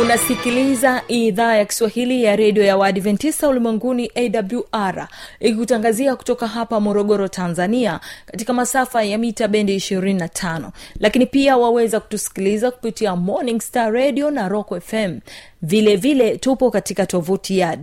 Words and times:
unasikiliza 0.00 1.02
idhaa 1.08 1.54
ya 1.56 1.64
kiswahili 1.64 2.24
ya 2.24 2.36
redio 2.36 2.64
ya 2.64 2.76
waadventista 2.76 3.48
ulimwenguni 3.48 4.10
awr 4.14 5.08
ikikutangazia 5.40 6.16
kutoka 6.16 6.46
hapa 6.46 6.80
morogoro 6.80 7.28
tanzania 7.28 8.00
katika 8.26 8.52
masafa 8.52 9.02
ya 9.04 9.18
mita 9.18 9.48
bendi 9.48 9.76
25 9.76 10.70
lakini 11.00 11.26
pia 11.26 11.56
waweza 11.56 12.00
kutusikiliza 12.00 12.70
kupitia 12.70 13.16
morning 13.16 13.60
star 13.60 13.92
radio 13.92 14.30
na 14.30 14.48
rock 14.48 14.80
fm 14.80 15.18
vile 15.62 15.96
vile 15.96 16.36
tupo 16.36 16.70
katika 16.70 17.06
tovuti 17.06 17.58
ya 17.58 17.78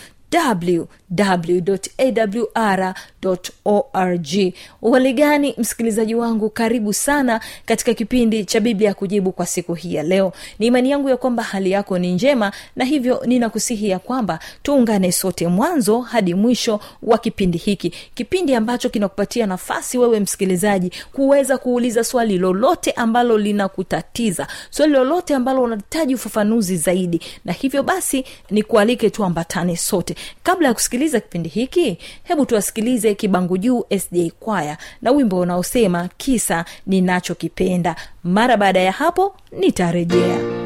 www.awr.org 3.26 4.52
uhaligani 4.82 5.54
msikilizaji 5.58 6.14
wangu 6.14 6.50
karibu 6.50 6.92
sana 6.92 7.40
katika 7.64 7.94
kipindi 7.94 8.44
cha 8.44 8.60
biblia 8.60 8.94
kujibu 8.94 9.32
kwa 9.32 9.46
siku 9.46 9.74
hii 9.74 9.94
ya 9.94 10.02
leo. 10.02 10.32
Ni 10.58 10.66
imani 10.66 10.90
yangu 10.90 11.08
ya 11.08 11.16
kwamba 11.16 11.42
hali 11.42 11.70
yako 11.70 11.98
ni 11.98 12.12
njema 12.12 12.52
na 12.76 12.84
hivyo 12.84 13.22
ninakusihi 13.26 13.88
ya 13.88 13.98
kwamba 13.98 14.38
tuungane 14.62 15.12
sote 15.12 15.48
mwanzo 15.48 16.00
hadi 16.00 16.34
mwisho 16.34 16.80
wa 17.02 17.18
kipindi 17.18 17.58
hiki. 17.58 17.90
Kipindi 18.14 18.54
ambacho 18.54 18.88
kinakupatia 18.88 19.46
nafasi 19.46 19.98
wewe 19.98 20.20
msikilizaji 20.20 20.92
kuweza 21.12 21.58
kuuliza 21.58 22.04
swali 22.04 22.38
lolote 22.38 22.90
ambalo 22.90 23.38
linakutatiza 23.38 24.46
swali 24.70 24.92
lolote 24.92 25.34
ambalo 25.34 25.62
unahitaji 25.62 26.14
ufafanuzi 26.14 26.76
zaidi. 26.76 27.20
Na 27.44 27.52
hivyo 27.52 27.82
basi 27.82 28.24
nikualike 28.50 29.10
tuambatane 29.10 29.76
sote. 29.76 30.14
Kabla 30.42 30.68
ya 30.68 30.74
kusikiliza 30.74 31.20
kipindi 31.20 31.48
hiki 31.48 31.98
hebu 32.24 32.46
tuwasikilize 32.46 33.14
kibangu 33.16 33.58
juu 33.58 33.84
sda 33.98 34.30
kwaya 34.40 34.78
na 35.02 35.10
wimbo 35.10 35.38
unaosema 35.40 36.08
kisa 36.16 36.64
ninachokipenda. 36.86 37.96
Mara 38.24 38.56
baada 38.56 38.80
ya 38.80 38.92
hapo 38.92 39.36
nitarejea 39.52 40.65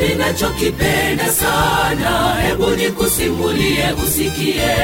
ninachokipenda 0.00 1.32
sana. 1.32 2.36
Hebu 2.46 2.70
nikusimulie 2.70 3.84
usikie. 4.04 4.76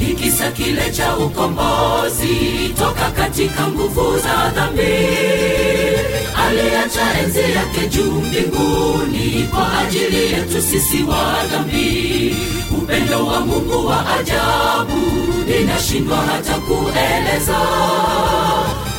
Ni 0.00 0.06
kile 0.50 0.90
cha 0.90 1.16
ukombozi 1.16 2.68
toka 2.78 3.10
katika 3.10 3.66
nguvu 3.68 4.18
za 4.18 4.50
dhambi. 4.54 4.82
Aliacha 6.48 7.18
enzi 7.24 7.38
yake 7.40 7.86
juu 7.90 8.12
mbinguni 8.12 9.48
kwa 9.50 9.78
ajili 9.78 10.16
yetu 10.32 10.62
sisi 10.62 11.02
wa 11.02 11.34
dhambi. 11.52 12.36
Upendo 12.78 13.26
wa 13.26 13.40
mungu 13.40 13.86
wa 13.86 14.06
ajabu 14.18 15.00
ninashindwa 15.46 16.16
hata 16.16 16.54
kueleza. 16.54 17.58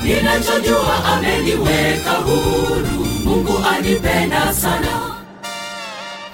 Ninachojua 0.04 1.06
ameniweka 1.06 2.12
huru 2.12 3.08
mungu 3.26 3.60
anipenda 3.76 4.54
sana 4.54 5.13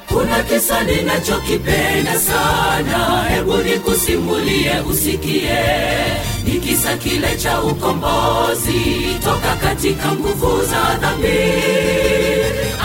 kuna 0.09 0.43
kisa 0.43 0.83
ninachokipenda 0.83 2.19
sana. 2.19 3.23
Hebu 3.29 3.57
nikusimulie 3.57 4.71
usikie. 4.89 5.59
Ni 6.45 6.51
kisa 6.59 6.97
kile 6.97 7.35
cha 7.37 7.61
ukombozi. 7.61 9.17
Toka 9.23 9.55
katika 9.55 10.11
nguvu 10.11 10.61
za 10.65 10.97
dhambi. 11.01 11.39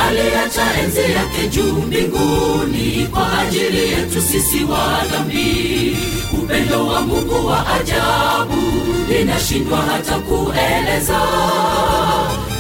Aliacha 0.09 0.63
enzi 0.83 1.01
yake 1.01 1.49
juu 1.51 1.73
mbinguni. 1.73 3.09
Kwa 3.13 3.39
ajili 3.41 3.79
yetu 3.93 4.23
sisi 4.23 4.65
wa 4.65 5.03
dhambi. 5.13 5.97
Upendo 6.33 6.87
wa 6.87 7.01
mungu 7.01 7.47
wa 7.47 7.67
ajabu. 7.75 8.63
Ninashindwa 9.09 9.79
hata 9.79 10.19
kueleza. 10.19 11.21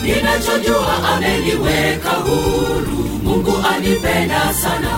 Ninachojua 0.03 1.09
ameniweka 1.15 2.11
huru 2.11 3.14
mungu 3.25 3.55
anipenda 3.75 4.55
sana. 4.55 4.95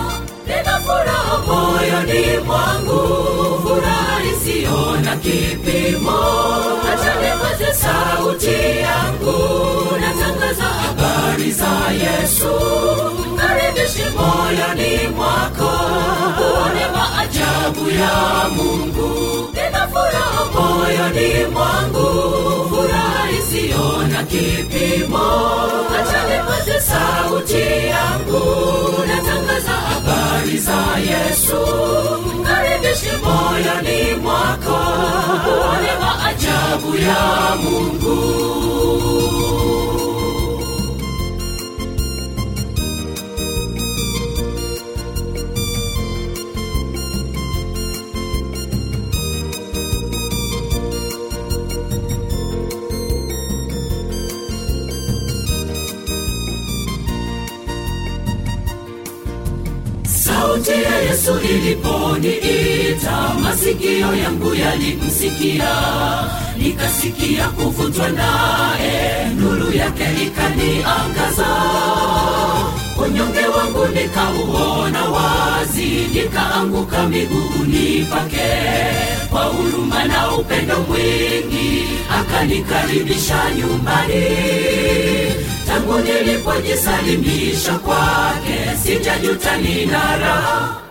Nina 0.47 0.79
furaha 0.85 1.37
moyoni 1.47 2.37
mwangu. 2.45 2.99
Furaha 3.63 4.17
isiyo 4.31 4.97
na 5.03 5.15
kipimo. 5.15 6.17
Hata 6.87 7.13
nipaze 7.21 7.73
sauti 7.73 8.57
yangu. 8.79 9.37
Natangaza 10.01 10.63
habari 10.63 11.51
za 11.51 11.71
yesu. 12.03 12.51
Karibishi 13.37 14.03
moyoni 14.17 15.07
mwako. 15.15 15.71
Uone 16.41 16.85
maajabu 16.95 17.89
ya 17.89 18.49
mungu. 18.55 19.49
Nina 19.53 19.87
furaha 19.87 20.45
moyoni 20.53 21.45
mwangu 21.53 22.07
furaha 23.77 23.97
isiyo 23.97 24.07
na 24.07 24.23
kipimo 24.23 25.27
hata 25.91 26.23
nipaze 26.29 26.79
sauti 26.81 27.87
yangu. 27.87 28.45
Natangaza 29.07 29.71
habari 29.71 30.57
za 30.57 30.79
yesu. 31.09 31.59
Karibishi 32.47 33.11
moyoni 33.23 34.15
mwako 34.21 34.77
uone 35.47 35.91
maajabu 36.01 36.95
ya 36.97 37.55
mungu 37.63 38.56
yesu 61.27 61.39
iliponiita 61.53 63.33
masikio 63.43 64.15
yangu 64.15 64.55
yalimsikia. 64.55 65.69
Nikasikia 66.57 67.47
kuvutwa 67.49 68.09
naye 68.09 69.25
nuru 69.39 69.71
yake 69.73 70.03
ikaniangaza. 70.25 71.47
Unyonge 73.05 73.45
wangu 73.47 73.87
nikauona 73.87 75.03
wazi 75.03 75.85
nikaanguka 76.13 77.07
miguuni 77.07 78.07
pake. 78.11 78.49
Kwa 79.29 79.41
huruma 79.43 80.03
na 80.05 80.31
upendo 80.35 80.75
mwingi 80.81 81.83
akanikaribisha 82.19 83.39
nyumbani. 83.57 84.25
Tangu 85.67 85.99
nilipojisalimisha 85.99 87.73
kwake 87.73 88.59
sijajuta 88.83 89.57
nina 89.57 90.17
raha 90.17 90.86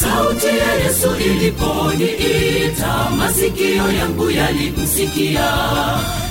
sauti 0.00 0.46
ya 0.46 0.72
yesu 0.84 1.08
iliponiita 1.16 3.10
masikio 3.18 3.92
yangu 3.92 4.30
yalimsikia 4.30 5.50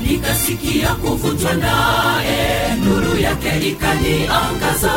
nikasikia 0.07 0.89
kuvutwa 0.89 1.53
naye 1.53 2.75
nuru 2.85 3.17
yake 3.21 3.67
ikaniangaza. 3.67 4.91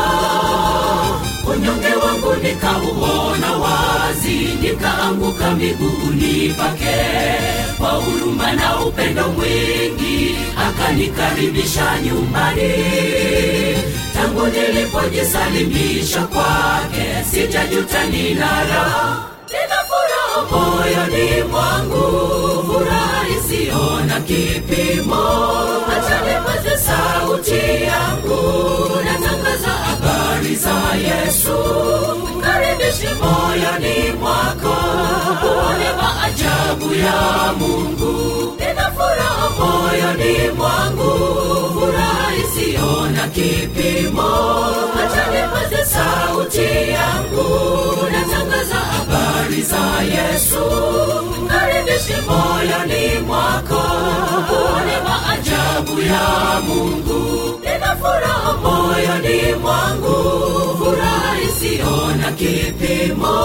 Unyonge 1.54 1.94
wangu 2.04 2.34
nikauona 2.42 3.52
wazi 3.52 4.38
nikaanguka 4.62 5.50
miguuni 5.50 6.54
pake. 6.58 6.96
Kwa 7.78 7.88
huruma 7.90 8.52
na 8.52 8.80
upendo 8.80 9.28
mwingi 9.28 10.36
akanikaribisha 10.68 11.98
nyumbani 12.04 12.72
tangu 14.30 14.46
nilipojisalimisha 14.46 16.20
kwake 16.26 17.24
sijajuta 17.30 18.04
ninara 18.04 19.16
nina 19.50 19.78
furaha 19.88 20.42
moyoni 20.50 21.42
mwangu 21.50 22.64
furaha 22.66 23.24
isiyo 23.28 24.00
na 24.06 24.20
kipimo. 24.20 25.24
Acha 25.96 26.20
nipaze 26.20 26.76
sauti 26.78 27.82
yangu 27.84 28.90
natangaza 29.04 29.68
habari 29.68 30.54
za 30.56 30.74
yesu. 30.94 31.56
Karibishi 32.40 33.08
moyoni 33.22 34.12
mwako 34.20 34.76
uone 35.44 35.90
maajabu 36.02 36.94
ya 36.94 37.52
mungu. 37.58 38.10
nina 38.40 38.49
moyoni 39.58 40.50
mwangu 40.56 41.10
furaha 41.74 42.28
isiyo 42.42 43.10
na 43.14 43.28
kipimo. 43.28 44.30
Acha 45.02 45.24
nipaze 45.30 45.84
sauti 45.84 46.68
yangu 46.96 47.48
natangaza 48.12 48.79
habari 49.50 49.62
za 49.62 50.02
yesu. 50.02 50.64
Karibishi 51.48 52.14
moyoni 52.28 53.18
mwako. 53.26 53.82
Uone 54.52 54.96
maajabu 55.04 56.00
ya 56.00 56.60
mungu. 56.66 57.60
Nina 57.64 57.96
moyoni 58.62 59.54
mwangu. 59.62 60.76
Furaha 60.78 61.40
isiyo 61.42 62.16
na 62.20 62.32
kipimo. 62.32 63.38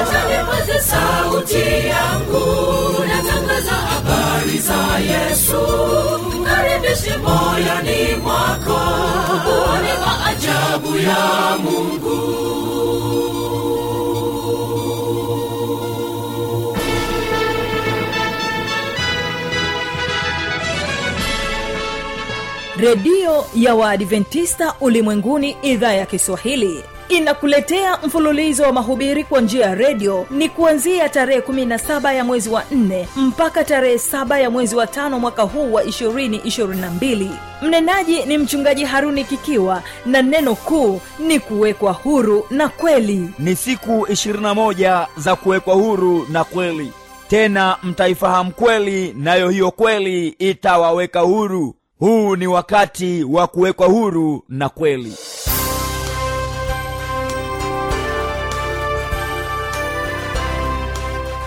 Acha 0.00 0.28
sauti 0.80 1.88
yangu. 1.88 2.46
Natangaza 3.08 3.72
habari 3.72 4.58
za 4.58 4.98
yesu. 4.98 5.60
Karibishi 6.44 7.10
moyoni 7.18 8.14
mwako. 8.22 8.80
Uone 9.48 9.92
maajabu 10.06 10.96
ya 10.98 11.56
mungu 11.64 12.51
redio 22.82 23.44
ya 23.54 23.74
waadventista 23.74 24.74
ulimwenguni 24.80 25.56
idhaa 25.62 25.92
ya 25.92 26.06
kiswahili. 26.06 26.84
Inakuletea 27.08 27.98
mfululizo 28.06 28.62
wa 28.62 28.72
mahubiri 28.72 29.24
kwa 29.24 29.40
njia 29.40 29.66
ya 29.66 29.74
redio. 29.74 30.26
Ni 30.30 30.48
kuanzia 30.48 31.08
tarehe 31.08 31.40
17 31.40 32.14
ya 32.14 32.24
mwezi 32.24 32.50
wa 32.50 32.62
4 32.62 33.04
mpaka 33.16 33.64
tarehe 33.64 33.96
7 33.96 34.40
ya 34.40 34.50
mwezi 34.50 34.76
wa 34.76 34.86
tano 34.86 35.18
mwaka 35.20 35.42
huu 35.42 35.72
wa 35.72 35.82
222 35.84 37.28
mnenaji 37.62 38.22
ni 38.22 38.38
mchungaji 38.38 38.84
haruni 38.84 39.24
kikiwa 39.24 39.82
na 40.06 40.22
neno 40.22 40.54
kuu 40.54 41.00
ni 41.18 41.38
kuwekwa 41.40 41.92
huru 41.92 42.46
na 42.50 42.68
kweli. 42.68 43.30
Ni 43.38 43.56
siku 43.56 43.90
21 43.92 45.06
za 45.16 45.36
kuwekwa 45.36 45.74
huru 45.74 46.26
na 46.30 46.44
kweli. 46.44 46.92
Tena 47.28 47.76
mtaifahamu 47.82 48.50
kweli 48.52 49.14
nayo 49.18 49.48
hiyo 49.48 49.70
kweli 49.70 50.28
itawaweka 50.28 51.20
huru 51.20 51.74
huu 52.02 52.36
ni 52.36 52.46
wakati 52.46 53.24
wa 53.24 53.46
kuwekwa 53.46 53.86
huru 53.86 54.44
na 54.48 54.68
kweli. 54.68 55.14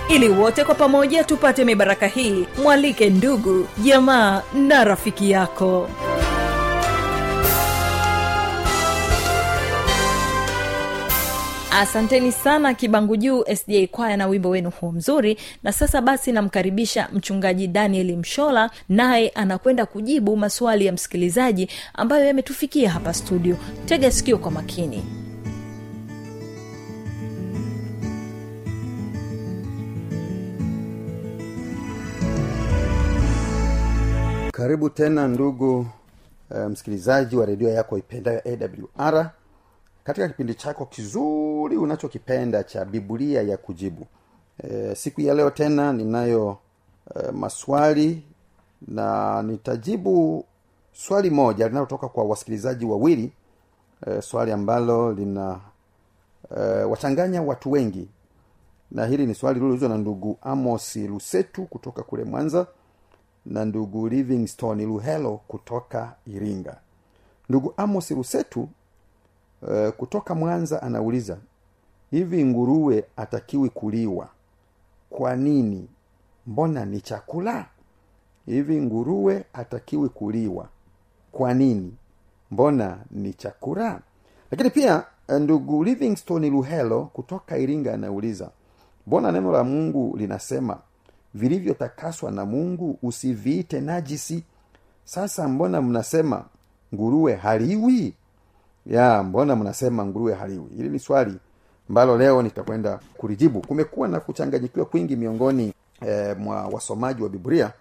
Ili 0.09 0.29
wote 0.29 0.63
kwa 0.63 0.75
pamoja 0.75 1.23
tupate 1.23 1.65
mibaraka 1.65 2.07
hii 2.07 2.45
mwalike 2.63 3.09
ndugu 3.09 3.67
jamaa 3.83 4.41
na 4.53 4.83
rafiki 4.83 5.31
yako 5.31 5.89
asanteni 11.79 12.31
sana 12.31 12.73
kibangu 12.73 13.17
juu 13.17 13.43
sda 13.55 13.87
kwaya 13.91 14.17
na 14.17 14.27
wimbo 14.27 14.49
wenu 14.49 14.69
huu 14.69 14.91
mzuri. 14.91 15.37
Na 15.63 15.71
sasa 15.71 16.01
basi 16.01 16.31
namkaribisha 16.31 17.09
mchungaji 17.13 17.67
daniel 17.67 18.17
mshola 18.17 18.69
naye 18.89 19.29
anakwenda 19.29 19.85
kujibu 19.85 20.37
maswali 20.37 20.85
ya 20.85 20.91
msikilizaji 20.93 21.69
ambayo 21.93 22.25
yametufikia 22.25 22.89
hapa 22.89 23.13
studio. 23.13 23.57
Tega 23.85 24.11
sikio 24.11 24.37
kwa 24.37 24.51
makini. 24.51 25.03
Karibu 34.51 34.89
tena 34.89 35.27
ndugu 35.27 35.79
uh, 36.49 36.57
msikilizaji 36.57 37.35
wa 37.35 37.45
redio 37.45 37.69
yako 37.69 37.97
ipendayo 37.97 38.41
awr 38.45 39.29
katika 40.05 40.27
kipindi 40.27 40.53
chako 40.55 40.85
kizuri 40.85 41.77
unachokipenda 41.77 42.63
cha 42.63 42.85
biblia 42.85 43.41
ya 43.41 43.57
kujibu. 43.57 44.05
E, 44.63 44.95
siku 44.95 45.21
ya 45.21 45.33
leo 45.33 45.49
tena 45.49 45.93
ninayo 45.93 46.57
e, 47.15 47.31
maswali 47.31 48.23
na 48.87 49.41
nitajibu 49.43 50.45
swali 50.93 51.29
moja 51.29 51.67
linalotoka 51.67 52.07
kwa 52.07 52.23
wasikilizaji 52.23 52.85
wawili 52.85 53.31
e, 54.07 54.21
swali 54.21 54.51
ambalo 54.51 55.13
lina 55.13 55.59
e, 56.57 56.59
wachanganya 56.83 57.41
watu 57.41 57.71
wengi. 57.71 58.07
Na 58.91 59.05
hili 59.05 59.25
ni 59.25 59.35
swali 59.35 59.53
lililoulizwa 59.53 59.89
na 59.89 59.97
ndugu 59.97 60.37
amos 60.41 60.95
lusetu 60.95 61.65
kutoka 61.65 62.03
kule 62.03 62.23
mwanza 62.23 62.67
na 63.45 63.65
ndugu 63.65 64.07
livingstone 64.09 64.85
luhelo 64.85 65.39
kutoka 65.47 66.13
iringa. 66.27 66.77
Ndugu 67.49 67.73
amos 67.77 68.11
lusetu 68.11 68.69
uh, 69.67 69.89
kutoka 69.89 70.35
mwanza 70.35 70.81
anauliza 70.83 71.37
hivi 72.11 72.45
nguruwe 72.45 73.03
atakiwi 73.17 73.69
kuliwa? 73.69 74.29
Kwa 75.09 75.35
nini? 75.35 75.87
Mbona 76.47 76.85
ni 76.85 77.01
chakula? 77.01 77.65
Hivi 78.45 78.81
nguruwe 78.81 79.45
atakiwi 79.53 80.09
kuliwa? 80.09 80.67
Kwa 81.31 81.53
nini? 81.53 81.93
Mbona 82.51 82.97
ni 83.11 83.33
chakula? 83.33 83.99
Lakini 84.51 84.69
pia 84.69 85.03
ndugu 85.39 85.83
livingstone 85.83 86.49
luhelo 86.49 87.05
kutoka 87.13 87.57
iringa 87.57 87.93
anauliza 87.93 88.49
mbona 89.07 89.31
neno 89.31 89.51
la 89.51 89.63
mungu 89.63 90.17
linasema 90.17 90.77
vilivyotakaswa 91.33 92.31
na 92.31 92.45
mungu 92.45 92.97
usiviite 93.03 93.81
najisi 93.81 94.43
sasa 95.03 95.47
mbona 95.47 95.81
mnasema 95.81 96.45
nguruwe 96.93 97.35
haliwi 97.35 98.13
ya 98.85 99.23
mbona 99.23 99.55
mnasema 99.55 100.05
nguruwe 100.05 100.33
haliwi? 100.33 100.67
Hili 100.77 100.89
ni 100.89 100.99
swali 100.99 101.33
ambalo 101.89 102.17
leo 102.17 102.41
nitakwenda 102.41 102.99
kulijibu. 103.17 103.61
Kumekuwa 103.61 104.07
na 104.07 104.19
kuchanganyikiwa 104.19 104.85
kwingi 104.85 105.15
miongoni 105.15 105.73
e, 106.07 106.33
mwa 106.33 106.67
wasomaji 106.67 107.23
wa 107.23 107.29
biblia 107.29 107.71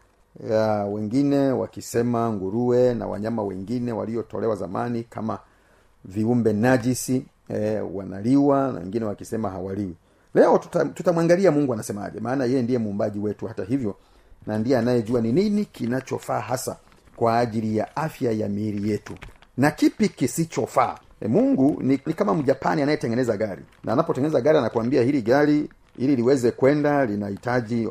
ya 0.50 0.84
wengine 0.84 1.50
wakisema 1.50 2.32
nguruwe 2.32 2.94
na 2.94 3.06
wanyama 3.06 3.42
wengine 3.42 3.92
waliotolewa 3.92 4.56
zamani 4.56 5.02
kama 5.04 5.38
viumbe 6.04 6.52
najisi 6.52 7.26
e, 7.49 7.80
wanaliwa 7.80 8.73
na 8.73 8.78
wengine 8.80 9.04
wakisema 9.04 9.50
hawaliwi. 9.50 9.94
Leo 10.34 10.58
tutamwangalia 10.94 11.49
tuta 11.50 11.58
mungu 11.61 11.73
anasemaje 11.75 12.20
maana 12.20 12.44
yeye 12.44 12.62
ndiye 12.62 12.78
muumbaji 12.78 13.18
wetu. 13.18 13.46
Hata 13.46 13.64
hivyo 13.64 13.96
na 14.46 14.58
ndiye 14.58 14.78
anayejua 14.78 15.20
ni 15.20 15.32
nini 15.32 15.64
kinachofaa 15.64 16.40
hasa 16.40 16.76
kwa 17.16 17.38
ajili 17.38 17.76
ya 17.76 17.96
afya 17.96 18.32
ya 18.32 18.49
miili 18.49 18.90
yetu 18.90 19.14
na 19.56 19.70
kipi 19.70 20.08
kisichofaa? 20.08 20.99
E, 21.20 21.28
mungu 21.28 21.82
ni, 21.82 22.00
ni 22.06 22.14
kama 22.14 22.34
mjapani 22.34 22.82
anayetengeneza 22.82 23.37
gari. 23.37 23.62
Na 23.84 23.92
anapotengeneza 23.92 24.40
gari 24.40 24.58
anakuambia 24.58 25.02
hili 25.02 25.23
gari 25.23 25.68
ili 25.99 26.16
liweze 26.16 26.50
kwenda 26.50 27.04
linahitaji 27.06 27.88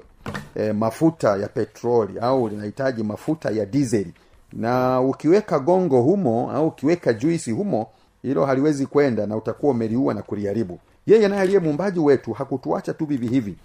e, 0.56 0.74
mafuta 0.74 1.38
ya 1.38 1.48
petroli 1.48 2.20
au 2.20 2.48
linahitaji 2.50 3.04
mafuta 3.04 3.50
ya 3.52 3.66
dizeli 3.66 4.14
na 4.54 5.02
ukiweka 5.02 5.60
gongo 5.60 6.02
humo 6.02 6.52
au 6.52 6.68
ukiweka 6.68 7.14
juisi 7.14 7.52
humo 7.52 7.88
hilo 8.22 8.46
haliwezi 8.46 8.86
kwenda 8.86 9.28
na 9.28 9.36
utakuwa 9.38 9.72
umeliua 9.72 10.14
na 10.14 10.22
kuliharibu. 10.22 10.80
Yeye 11.08 11.28
naye 11.28 11.42
aliye 11.42 11.60
muumbaji 11.60 12.00
wetu 12.00 12.34
hakutuacha 12.34 12.94
tu 12.94 13.06
vivi 13.06 13.28
hivi. 13.28 13.56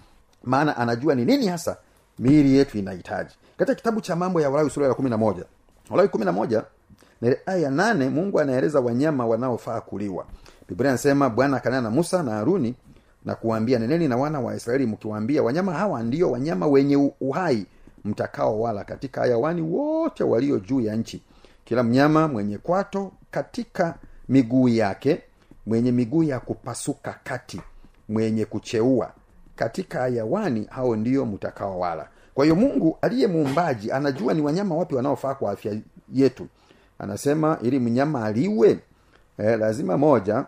Maana 0.43 0.77
anajua 0.77 1.15
ni 1.15 1.25
nini 1.25 1.47
hasa 1.47 1.77
miili 2.19 2.57
yetu 2.57 2.77
inahitaji. 2.77 3.35
Katika 3.57 3.75
kitabu 3.75 4.01
cha 4.01 4.15
mambo 4.15 4.41
ya 4.41 4.49
walawi 4.49 4.69
sura 4.69 4.87
ya 4.87 4.93
kumi 4.93 5.09
na 5.09 5.17
moja. 5.17 5.43
Walawi 5.89 6.09
kumi 6.09 6.25
na 6.25 6.31
moja 6.31 6.63
na 7.21 7.35
aya 7.45 7.69
nane 7.69 8.09
mungu 8.09 8.39
anaeleza 8.39 8.79
wanyama 8.79 9.25
wanaofaa 9.25 9.81
kuliwa. 9.81 10.25
Biblia 10.69 10.89
anasema 10.89 11.29
bwana 11.29 11.57
akanena 11.57 11.81
na 11.81 11.89
musa 11.89 12.23
na 12.23 12.31
haruni 12.31 12.75
na 13.25 13.35
kuwaambia 13.35 13.79
neneni 13.79 14.07
na 14.07 14.17
wana 14.17 14.39
wa 14.39 14.55
israeli 14.55 14.85
mkiwaambia 14.85 15.43
wanyama 15.43 15.73
hawa 15.73 16.03
ndio 16.03 16.31
wanyama 16.31 16.67
wenye 16.67 17.11
uhai 17.21 17.65
mtakao 18.05 18.61
wala 18.61 18.83
katika 18.83 19.21
hayawani 19.21 19.61
wote 19.61 20.23
walio 20.23 20.59
juu 20.59 20.81
ya 20.81 20.95
nchi. 20.95 21.21
Kila 21.65 21.83
mnyama 21.83 22.27
mwenye 22.27 22.57
kwato 22.57 23.11
katika 23.31 23.95
miguu 24.29 24.67
yake 24.69 25.21
mwenye 25.65 25.91
miguu 25.91 26.23
ya 26.23 26.39
kupasuka 26.39 27.19
kati 27.23 27.61
mwenye 28.09 28.45
kucheua 28.45 29.11
katika 29.55 29.99
hayawani 29.99 30.67
hao 30.69 30.95
ndio 30.95 31.25
mtakaowala 31.25 32.07
kwa 32.33 32.45
hiyo 32.45 32.55
mungu 32.55 32.97
aliye 33.01 33.27
muumbaji 33.27 33.91
anajua 33.91 34.33
ni 34.33 34.41
wanyama 34.41 34.75
wapi 34.75 34.95
wanaofaa 34.95 35.33
kwa 35.35 35.51
afya 35.51 35.77
yetu 36.13 36.47
anasema 36.99 37.57
ili 37.61 37.79
mnyama 37.79 38.25
aliwe 38.25 38.79
eh, 39.37 39.59
lazima 39.59 39.97
moja 39.97 40.45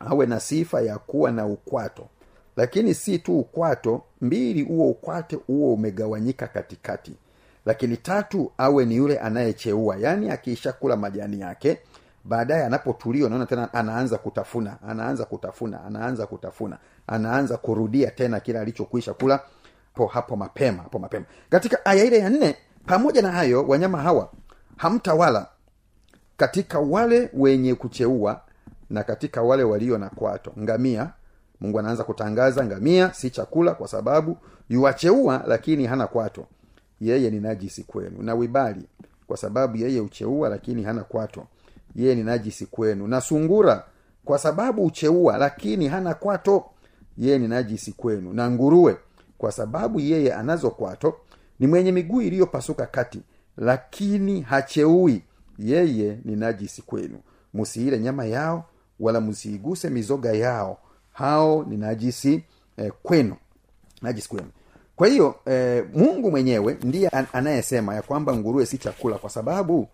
awe 0.00 0.26
na 0.26 0.40
sifa 0.40 0.80
ya 0.80 0.98
kuwa 0.98 1.30
na 1.30 1.46
ukwato. 1.46 2.06
Lakini 2.56 2.94
si 2.94 3.18
tu 3.18 3.38
ukwato 3.38 4.02
mbili 4.20 4.62
huo 4.62 4.90
ukwato 4.90 5.42
huo 5.46 5.74
umegawanyika 5.74 6.46
katikati. 6.46 7.12
Lakini 7.66 7.96
tatu 7.96 8.52
awe 8.58 8.84
ni 8.84 8.96
yule 8.96 9.18
anayecheua. 9.18 9.96
Yaani 9.96 10.30
akiisha 10.30 10.72
kula 10.72 10.96
majani 10.96 11.40
yake 11.40 11.78
baadaye 12.24 12.64
anapotulia 12.64 13.26
unaona 13.26 13.46
tena 13.46 13.74
anaanza 13.74 14.18
kutafuna 14.18 14.76
anaanza 14.88 15.24
kutafuna 15.24 15.84
anaanza 15.84 16.26
kutafuna 16.26 16.78
anaanza 17.06 17.56
kurudia 17.56 18.10
tena 18.10 18.40
kile 18.40 18.58
alichokwisha 18.58 19.14
kula 19.14 19.40
po 19.94 20.06
hapo 20.06 20.36
mapema 20.36 20.82
hapo 20.82 20.98
mapema. 20.98 21.24
Katika 21.50 21.84
aya 21.86 22.04
ile 22.04 22.18
ya 22.18 22.30
nne 22.30 22.56
pamoja 22.86 23.22
na 23.22 23.32
hayo 23.32 23.64
wanyama 23.68 24.02
hawa 24.02 24.30
hamtawala 24.76 25.46
katika 26.42 26.78
wale 26.78 27.30
wenye 27.34 27.74
kucheua 27.74 28.40
na 28.90 29.02
katika 29.02 29.42
wale 29.42 29.62
walio 29.62 29.98
na 29.98 30.08
kwato. 30.10 30.52
Ngamia 30.60 31.10
mungu 31.60 31.78
anaanza 31.78 32.04
kutangaza 32.04 32.64
ngamia 32.64 33.12
si 33.14 33.30
chakula 33.30 33.74
kwa 33.74 33.88
sababu 33.88 34.36
yuwacheua 34.68 35.44
lakini 35.46 35.86
hana 35.86 36.06
kwato. 36.06 36.46
Yeye 37.00 37.30
ni 37.30 37.40
najisi 37.40 37.82
kwenu. 37.82 38.22
Na 38.22 38.34
wibali 38.34 38.82
kwa 39.26 39.36
sababu 39.36 39.76
yeye 39.76 40.00
ucheua 40.00 40.48
lakini 40.48 40.82
hana 40.82 41.04
kwato. 41.04 41.46
Yeye 41.96 42.14
ni 42.14 42.22
najisi 42.22 42.66
kwenu. 42.66 43.06
Na 43.08 43.20
sungura 43.20 43.84
kwa 44.24 44.38
sababu 44.38 44.84
ucheua 44.84 45.38
lakini 45.38 45.88
hana 45.88 46.14
kwato. 46.14 46.64
Yeye 47.18 47.38
ni 47.38 47.48
najisi 47.48 47.92
kwenu. 47.92 48.32
Na 48.32 48.50
nguruwe 48.50 48.96
kwa 49.38 49.52
sababu 49.52 50.00
yeye 50.00 50.34
anazo 50.34 50.70
kwato 50.70 51.14
ni 51.60 51.66
mwenye 51.66 51.92
miguu 51.92 52.20
iliyopasuka 52.20 52.86
kati 52.86 53.22
lakini 53.56 54.40
hacheui 54.40 55.22
yeye 55.70 56.18
ni 56.24 56.36
najisi 56.36 56.82
kwenu. 56.82 57.18
Msiile 57.54 57.98
nyama 57.98 58.24
yao 58.24 58.64
wala 59.00 59.20
msiiguse 59.20 59.90
mizoga 59.90 60.32
yao. 60.32 60.78
Hao 61.12 61.64
ni 61.64 61.76
najisi 61.76 62.44
eh, 62.76 62.92
kwenu. 63.02 63.36
Najisi 64.02 64.28
kwenu. 64.28 64.46
Kwa 64.96 65.08
hiyo 65.08 65.34
eh, 65.46 65.84
mungu 65.94 66.30
mwenyewe 66.30 66.78
ndiye 66.82 67.08
an- 67.08 67.26
anayesema 67.32 67.94
ya 67.94 68.02
kwamba 68.02 68.36
nguruwe 68.36 68.66
si 68.66 68.78
chakula 68.78 69.18
kwa 69.18 69.30
sababu 69.30 69.88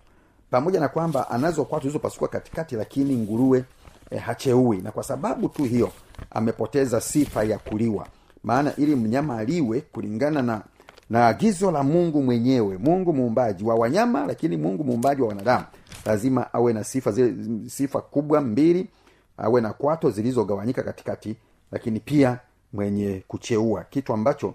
pamoja 0.51 0.81
na 0.81 0.89
kwamba 0.89 1.31
anazo 1.31 1.65
kwatu 1.65 1.83
zilizopasuka 1.83 2.29
katikati 2.29 2.77
lakini 2.77 3.17
nguruwe 3.17 3.65
eh, 4.11 4.21
hacheui. 4.23 4.77
Na 4.79 4.91
kwa 4.93 5.03
sababu 5.03 5.49
tu 5.49 5.65
hiyo 5.65 5.93
amepoteza 6.31 7.01
sifa 7.01 7.45
ya 7.45 7.59
kuliwa. 7.59 8.07
Maana 8.45 8.77
ili 8.77 8.97
mnyama 8.97 9.39
aliwe 9.39 9.81
kulingana 9.81 10.43
na 10.43 10.63
na 11.11 11.27
agizo 11.27 11.71
la 11.71 11.83
mungu 11.83 12.23
mwenyewe. 12.23 12.79
Mungu 12.79 13.13
muumbaji 13.13 13.65
wa 13.65 13.75
wanyama 13.75 14.27
lakini 14.27 14.57
mungu 14.57 14.85
muumbaji 14.85 15.23
wa 15.23 15.29
wanadamu. 15.29 15.65
Lazima 16.07 16.53
awe 16.55 16.73
na 16.73 16.85
sifa 16.85 17.13
zile 17.13 17.35
sifa 17.69 18.01
kubwa 18.01 18.41
mbili. 18.41 18.89
Awe 19.37 19.61
na 19.61 19.73
kwato 19.73 20.11
zilizogawanyika 20.11 20.83
katikati 20.83 21.37
lakini 21.73 22.01
pia 22.01 22.39
mwenye 22.73 23.23
kucheua. 23.29 23.85
Kitu 23.85 24.13
ambacho 24.13 24.55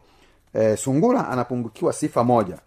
e, 0.53 0.77
sungura 0.77 1.27
anapungukiwa 1.29 1.93
sifa 1.93 2.23
moja 2.23 2.57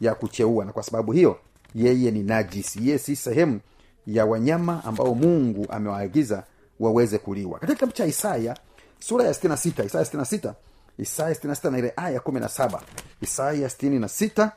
ya 0.00 0.14
kucheua 0.14 0.64
na 0.64 0.72
kwa 0.72 0.82
sababu 0.82 1.12
hiyo 1.12 1.38
yeye 1.74 2.10
ni 2.10 2.22
najisi. 2.22 2.78
Yeye 2.86 2.98
si 2.98 3.16
sehemu 3.16 3.60
ya 4.06 4.26
wanyama 4.26 4.84
ambao 4.84 5.14
mungu 5.14 5.66
amewaagiza 5.68 6.42
waweze 6.80 7.18
kuliwa. 7.18 7.52
Katika 7.58 7.74
kitabu 7.74 7.92
cha 7.92 8.06
isaya 8.06 8.56
sura 8.98 9.24
ya 9.24 9.32
66 9.32 9.86
isaya 9.86 10.04
66 10.04 10.52
isaya 10.98 11.34
66 11.34 11.70
na 11.70 11.78
ile 11.78 11.92
aya 11.96 12.18
17 12.18 12.80
isaya 13.20 13.68
66 13.68 14.50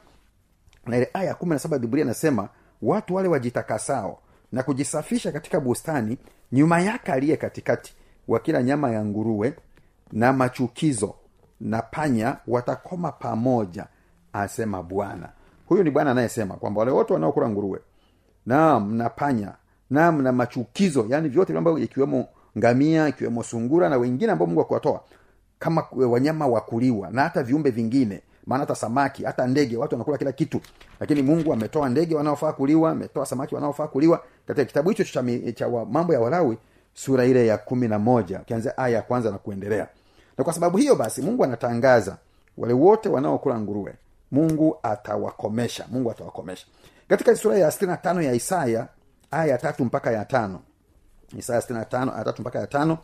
na 0.86 0.98
ile 0.98 1.10
aya 1.14 1.36
kumi 1.36 1.52
na 1.52 1.60
saba 1.60 1.80
biblia 1.80 2.04
inasema 2.04 2.50
watu 2.82 3.16
wale 3.16 3.28
wajitakasao 3.30 4.20
na 4.52 4.64
kujisafisha 4.64 5.32
katika 5.32 5.60
bustani 5.60 6.18
nyuma 6.52 6.80
yake 6.82 7.12
aliye 7.12 7.38
katikati 7.38 7.96
wakila 8.28 8.64
nyama 8.64 8.92
ya 8.92 9.06
nguruwe 9.06 9.54
na 10.12 10.34
machukizo 10.34 11.16
na 11.60 11.82
panya 11.82 12.38
watakoma 12.48 13.12
pamoja 13.12 13.88
asema 14.34 14.84
bwana. 14.84 15.30
Huyu 15.66 15.84
ni 15.84 15.92
bwana 15.92 16.12
anayesema 16.12 16.56
kwamba 16.56 16.80
wale 16.80 16.92
wote 16.92 17.14
wanaokula 17.14 17.50
nguruwe 17.50 17.80
naam 18.46 18.96
na 18.96 19.10
panya 19.10 19.54
naam 19.90 20.22
na 20.22 20.32
machukizo 20.32 21.06
yaani 21.10 21.30
vyote 21.30 21.58
ambavyo 21.58 21.84
ikiwemo 21.84 22.28
ngamia 22.58 23.08
ikiwemo 23.08 23.44
sungura 23.44 23.90
na 23.90 23.98
wengine 23.98 24.32
ambao 24.32 24.48
mungu 24.48 24.62
akuwatoa 24.62 25.04
kama 25.60 25.86
wanyama 25.92 26.48
wa 26.48 26.62
kuliwa 26.62 27.10
na 27.12 27.22
hata 27.24 27.44
viumbe 27.44 27.70
vingine 27.70 28.22
maana 28.48 28.60
hata 28.60 28.76
samaki 28.76 29.24
hata 29.24 29.48
ndege 29.48 29.78
watu 29.78 29.96
wanakula 29.96 30.18
kila 30.18 30.32
kitu. 30.32 30.62
Lakini 31.00 31.22
mungu 31.22 31.54
ametoa 31.54 31.90
ndege 31.90 32.16
wanaofaa 32.16 32.54
kuliwa 32.54 32.92
ametoa 32.92 33.26
samaki 33.26 33.56
wanaofaa 33.56 33.88
kuliwa. 33.88 34.24
Katika 34.48 34.66
kitabu 34.66 34.90
hicho 34.90 35.04
cha, 35.04 35.24
cha 35.56 35.68
wa, 35.68 35.86
mambo 35.86 36.14
ya 36.14 36.20
walawi 36.20 36.58
sura 36.94 37.26
ile 37.26 37.48
ya 37.48 37.58
kumi 37.58 37.88
na 37.88 38.00
moja 38.00 38.40
ukianzia 38.42 38.78
aya 38.78 38.96
ya 38.96 39.02
kwanza 39.02 39.32
na 39.32 39.38
kuendelea. 39.38 39.88
Na 40.38 40.44
kwa 40.44 40.54
sababu 40.54 40.78
hiyo 40.78 40.96
basi 40.96 41.22
mungu 41.22 41.44
anatangaza 41.44 42.18
wale 42.58 42.74
wote 42.74 43.10
wanaokula 43.10 43.60
nguruwe 43.60 43.94
mungu 44.32 44.78
atawakomesha 44.84 45.86
mungu 45.92 46.12
atawakomesha. 46.12 46.66
Katika 47.08 47.36
sura 47.36 47.58
ya 47.58 47.72
sitini 47.72 47.98
tano 48.02 48.22
ya 48.22 48.34
isaya 48.34 48.88
aya 49.32 49.46
ya 49.46 49.58
tatu 49.58 49.86
mpaka 49.86 50.12
ya 50.12 50.26
tano 50.26 50.60
isaya 51.38 51.60
65 51.60 52.16
aya 52.16 52.24
tatu 52.24 52.42
mpaka 52.42 52.60
ya 52.60 52.68
tano 52.68 52.98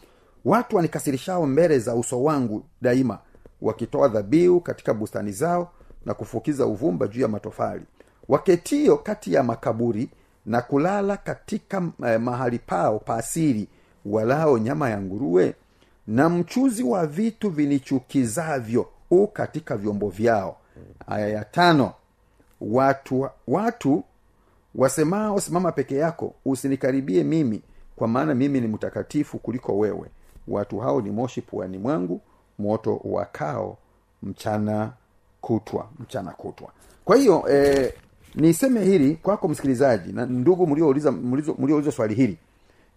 watu 0.45 0.75
wanikasirishao 0.75 1.45
mbele 1.45 1.79
za 1.79 1.95
uso 1.95 2.23
wangu 2.23 2.63
daima 2.81 3.19
wakitoa 3.61 4.07
dhabihu 4.07 4.61
katika 4.61 4.93
bustani 4.93 5.31
zao 5.31 5.71
na 6.05 6.13
kufukiza 6.13 6.65
uvumba 6.65 7.07
juu 7.07 7.21
ya 7.21 7.27
matofali. 7.27 7.83
Waketio 8.29 8.97
kati 8.97 9.33
ya 9.33 9.43
makaburi 9.43 10.09
na 10.45 10.61
kulala 10.61 11.17
katika 11.17 11.83
eh, 12.07 12.19
mahali 12.21 12.59
pao 12.59 12.99
paasiri 12.99 13.67
walao 14.05 14.57
nyama 14.57 14.89
ya 14.89 15.01
nguruwe. 15.01 15.55
Na 16.07 16.29
mchuzi 16.29 16.83
wa 16.83 17.07
vitu 17.07 17.49
vinichukizavyo 17.49 18.87
u 19.11 19.27
katika 19.27 19.77
vyombo 19.77 20.09
vyao. 20.09 20.57
Aya 21.07 21.27
ya 21.27 21.45
tano. 21.45 21.93
Watu 22.61 23.29
watu 23.47 24.03
wasemao 24.75 25.39
simama 25.39 25.71
peke 25.71 25.95
yako 25.95 26.33
usinikaribie 26.45 27.23
mimi 27.23 27.61
kwa 27.95 28.07
maana 28.07 28.35
mimi 28.35 28.61
ni 28.61 28.67
mtakatifu 28.67 29.39
kuliko 29.39 29.77
wewe 29.77 30.09
watu 30.47 30.79
hao 30.79 31.01
ni 31.01 31.11
moshi 31.11 31.41
puani 31.41 31.77
mwangu 31.77 32.21
moto 32.59 33.01
wakao 33.03 33.77
mchana 34.23 34.91
kutwa 35.41 35.87
mchana 35.99 36.31
kutwa. 36.31 36.69
Kwa 37.05 37.15
hiyo 37.17 37.43
e, 37.51 37.93
niseme 38.35 38.83
hili 38.83 39.15
kwako 39.15 39.47
msikilizaji 39.47 40.13
na 40.13 40.25
ndugu 40.25 40.67
mliouliza 40.67 41.91
swali 41.91 42.15
hili 42.15 42.37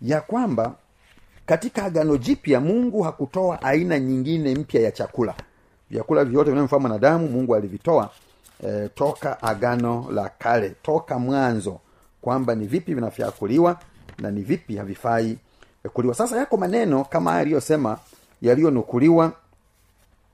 ya 0.02 0.20
kwamba 0.20 0.74
katika 1.46 1.84
agano 1.84 2.16
jipya 2.16 2.60
mungu 2.60 3.02
hakutoa 3.02 3.62
aina 3.62 3.98
nyingine 3.98 4.54
mpya 4.54 4.80
ya 4.80 4.90
chakula. 4.90 5.34
Vyakula 5.90 6.24
vyote 6.24 6.50
vinavyofaa 6.50 6.78
mwanadamu 6.78 7.28
mungu 7.28 7.54
alivitoa 7.54 8.10
e, 8.66 8.88
toka 8.94 9.42
agano 9.42 10.06
la 10.10 10.28
kale 10.28 10.70
toka 10.82 11.18
mwanzo 11.18 11.80
kwamba 12.20 12.54
ni 12.54 12.66
vipi 12.66 12.94
vinafaa 12.94 13.30
kuliwa 13.30 13.78
na 14.18 14.30
ni 14.30 14.40
vipi 14.42 14.76
havifai 14.76 15.38
kuliwa 15.92 16.14
sasa 16.14 16.36
yako 16.36 16.56
maneno 16.56 17.04
kama 17.04 17.30
haya 17.30 17.42
aliyosema 17.42 17.98
yaliyonukuliwa 18.42 19.32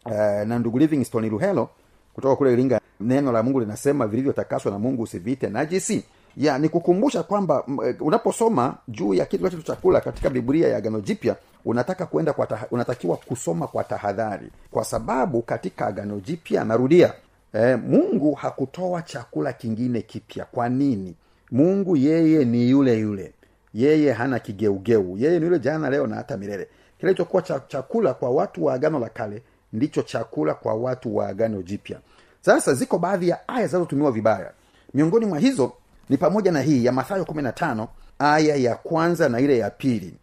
eh, 0.07 0.47
na 0.47 0.59
ndugu 0.59 0.79
livingstone 0.79 1.29
luhelo 1.29 1.69
kutoka 2.15 2.37
kule 2.37 2.53
iringa. 2.53 2.81
Neno 3.01 3.33
la 3.33 3.43
mungu 3.43 3.61
linasema 3.61 4.07
vilivyotakaswa 4.07 4.73
na 4.73 4.79
mungu 4.79 5.03
usiviite 5.03 5.49
najisi. 5.49 6.05
Ya 6.37 6.59
ni 6.59 6.69
kwamba 6.69 7.65
eh, 7.87 7.97
unaposoma 8.01 8.75
juu 8.89 9.15
ya 9.15 9.25
kitu 9.27 9.51
cha 9.51 9.63
chakula 9.63 10.01
katika 10.01 10.31
biblia 10.31 10.69
ya 10.69 10.77
agano 10.77 11.01
jipya 11.01 11.37
unataka 11.65 12.07
kwenda 12.07 12.33
kwa 12.33 12.47
taha, 12.47 12.67
unatakiwa 12.71 13.17
kusoma 13.17 13.67
kwa 13.67 13.85
tahadhari. 13.85 14.47
Kwa 14.71 14.85
sababu 14.85 15.43
katika 15.43 15.87
agano 15.87 16.21
jipya 16.21 16.65
narudia 16.65 17.13
e, 17.55 17.77
mungu 17.77 18.35
hakutoa 18.35 19.03
chakula 19.03 19.53
kingine 19.53 20.03
kipya. 20.03 20.45
Kwa 20.45 20.69
nini? 20.69 21.15
Mungu 21.51 21.97
yeye 21.97 22.45
ni 22.45 22.71
yule 22.71 22.99
yule 22.99 23.33
yeye 23.75 24.13
hana 24.13 24.39
kigeugeu. 24.39 25.17
Yeye 25.19 25.39
ni 25.39 25.45
yule 25.47 25.59
jana 25.59 25.91
leo 25.91 26.07
na 26.07 26.17
hata 26.17 26.37
milele. 26.37 26.69
Kilichokuwa 27.01 27.43
cha, 27.43 27.61
chakula 27.69 28.15
kwa 28.15 28.31
watu 28.31 28.65
wa 28.65 28.75
agano 28.75 28.99
la 28.99 29.09
kale 29.09 29.43
ndicho 29.73 30.03
chakula 30.03 30.55
kwa 30.55 30.75
watu 30.75 31.17
wa 31.17 31.29
agano 31.29 31.63
jipya. 31.63 31.99
Sasa 32.41 32.75
ziko 32.75 32.99
baadhi 32.99 33.29
ya 33.29 33.49
aya 33.49 33.67
zinazotumiwa 33.67 34.13
vibaya. 34.13 34.53
Miongoni 34.95 35.27
mwa 35.27 35.39
hizo 35.39 35.73
ni 36.09 36.17
pamoja 36.17 36.53
na 36.53 36.61
hii 36.63 36.85
ya 36.85 36.93
mathayo 36.93 37.23
15 37.25 37.87
aya 38.19 38.57
ya 38.57 38.75
kwanza 38.75 39.29
na 39.29 39.41
ile 39.41 39.59
ya 39.59 39.71
pili. 39.71 40.15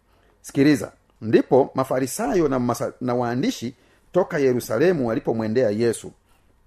Sikiliza. 0.42 0.92
Ndipo 1.20 1.70
mafarisayo 1.74 2.48
na, 2.48 2.58
masa, 2.58 2.92
na 3.00 3.14
waandishi 3.14 3.74
toka 4.12 4.38
yerusalemu 4.38 5.08
walipomwendea 5.08 5.70
yesu 5.70 6.12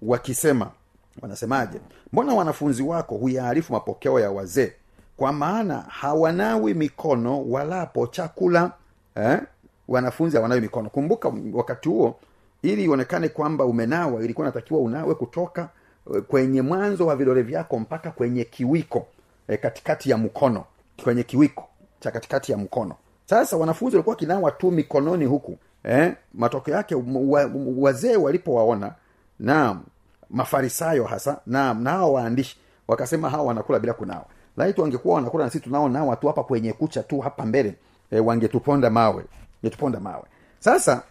wakisema 0.02 0.70
wanasemaje? 1.22 1.78
Mbona 2.12 2.34
wanafunzi 2.34 2.82
wako 2.82 3.14
huyaarifu 3.16 3.72
mapokeo 3.72 4.20
ya 4.20 4.30
wazee 4.30 4.72
kwa 5.16 5.32
maana 5.32 5.80
hawanawi 5.88 6.74
mikono 6.74 7.42
walapo 7.44 8.06
chakula 8.06 8.72
eh? 9.14 9.40
wanafunzi 9.88 10.36
hawanawi 10.36 10.60
mikono 10.60 10.90
kumbuka 10.90 11.32
wakati 11.52 11.88
huo 11.88 12.16
ili 12.62 12.84
ionekane 12.84 13.28
kwamba 13.28 13.64
umenawa 13.64 14.22
ilikuwa 14.24 14.46
natakiwa 14.46 14.80
unawe 14.80 15.14
kutoka 15.14 15.68
eh, 16.14 16.22
kwenye 16.22 16.62
mwanzo 16.62 17.06
wa 17.06 17.16
vidole 17.16 17.42
vyako 17.42 17.78
mpaka 17.78 18.10
kwenye 18.10 18.44
kiwiko 18.44 19.06
eh, 19.48 19.60
katikati 19.60 20.10
ya 20.10 20.18
mkono 20.18 20.64
kwenye 21.04 21.22
kiwiko 21.22 21.64
cha 22.00 22.10
katikati 22.10 22.52
ya 22.52 22.58
mkono 22.58 22.94
sasa 23.26 23.56
wanafunzi 23.56 23.96
walikuwa 23.96 24.16
kinawa 24.16 24.50
tu 24.50 24.70
mikononi 24.70 25.24
huku 25.24 25.58
eh? 25.84 26.14
matokeo 26.34 26.74
yake 26.74 26.94
wa, 26.94 27.50
wazee 27.76 28.16
walipowaona 28.16 28.92
na 29.38 29.80
mafarisayo 30.30 31.04
hasa 31.04 31.40
na 31.46 31.74
nao 31.74 32.12
waandishi 32.12 32.56
wakasema 32.88 33.30
hawa 33.30 33.44
wanakula 33.44 33.78
bila 33.78 33.92
kunawa 33.92 34.24
laiti 34.56 34.80
wangekuwa 34.80 35.14
wanakula 35.14 35.44
na 35.44 35.50
sisi 35.50 35.64
tunaonawa 35.64 36.06
watu 36.06 36.26
hapa 36.26 36.44
kwenye 36.44 36.72
kucha 36.72 37.02
tu 37.02 37.20
hapa 37.20 37.46
mbele 37.46 37.74
e, 38.10 38.20
wangetuponda 38.20 38.90
mawe 38.90 39.24
wangetuponda 39.62 40.00
mawe. 40.00 40.22
Sasa 40.58 41.02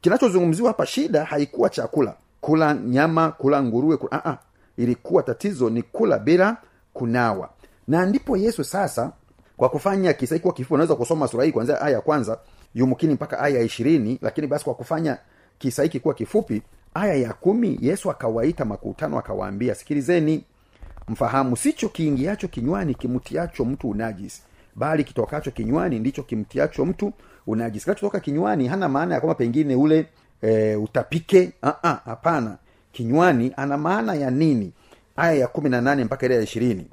kinachozungumziwa 0.00 0.68
hapa 0.68 0.86
shida 0.86 1.24
haikuwa 1.24 1.68
chakula. 1.68 2.14
Kula 2.40 2.74
nyama 2.74 3.30
kula 3.32 3.62
nguruwe 3.62 3.96
kula, 3.96 4.18
uh-uh. 4.18 4.36
ilikuwa 4.76 5.22
tatizo 5.22 5.70
ni 5.70 5.82
kula 5.82 6.18
bila 6.18 6.56
kunawa. 6.92 7.48
Na 7.88 8.06
ndipo 8.06 8.36
yesu 8.36 8.64
sasa 8.64 9.12
kwa 9.56 9.68
kufanya 9.68 10.12
kisa 10.12 10.38
kuwa 10.38 10.54
kifupi 10.54 10.74
unaweza 10.74 10.94
kusoma 10.94 11.28
sura 11.28 11.44
hii 11.44 11.52
kuanzia 11.52 11.80
aya 11.80 11.94
ya 11.94 12.00
kwanza 12.00 12.38
yumkini 12.74 13.14
mpaka 13.14 13.38
aya 13.38 13.58
ya 13.58 13.62
ishirini 13.64 14.18
lakini 14.22 14.46
basi 14.46 14.64
kwa 14.64 14.74
kufanya 14.74 15.18
kisa 15.58 15.82
hiki 15.82 16.00
kuwa 16.00 16.14
kifupi 16.14 16.62
aya 16.94 17.14
ya 17.14 17.32
kumi 17.32 17.78
yesu 17.80 18.10
akawaita 18.10 18.64
makutano 18.64 19.18
akawaambia 19.18 19.74
sikilizeni 19.74 20.44
mfahamu 21.08 21.56
sicho 21.56 21.88
kiingiacho 21.88 22.48
kinywani 22.48 22.94
kimtiacho 22.94 23.64
mtu 23.64 23.90
unajisi. 23.90 24.42
Bali 24.74 25.04
kitokacho 25.04 25.50
kinywani 25.50 25.98
ndicho 25.98 26.22
kimtiacho 26.22 26.84
mtu 26.86 27.12
unajisi. 27.46 27.84
Kinachotoka 27.84 28.20
kinywani 28.20 28.68
hana 28.68 28.88
maana 28.88 29.14
ya 29.14 29.20
kwamba 29.20 29.34
pengine 29.34 29.74
ule 29.74 30.06
e, 30.42 30.74
utapike. 30.76 31.52
Hapana. 32.04 32.56
Kinywani 32.92 33.52
ana 33.56 33.78
maana 33.78 34.14
ya 34.14 34.30
nini? 34.30 34.72
Aya 35.16 35.32
ya 35.34 35.46
kumi 35.46 35.70
na 35.70 35.80
nane 35.80 36.04
mpaka 36.04 36.26
ile 36.26 36.34
ya 36.34 36.42
ishirini. 36.42 36.86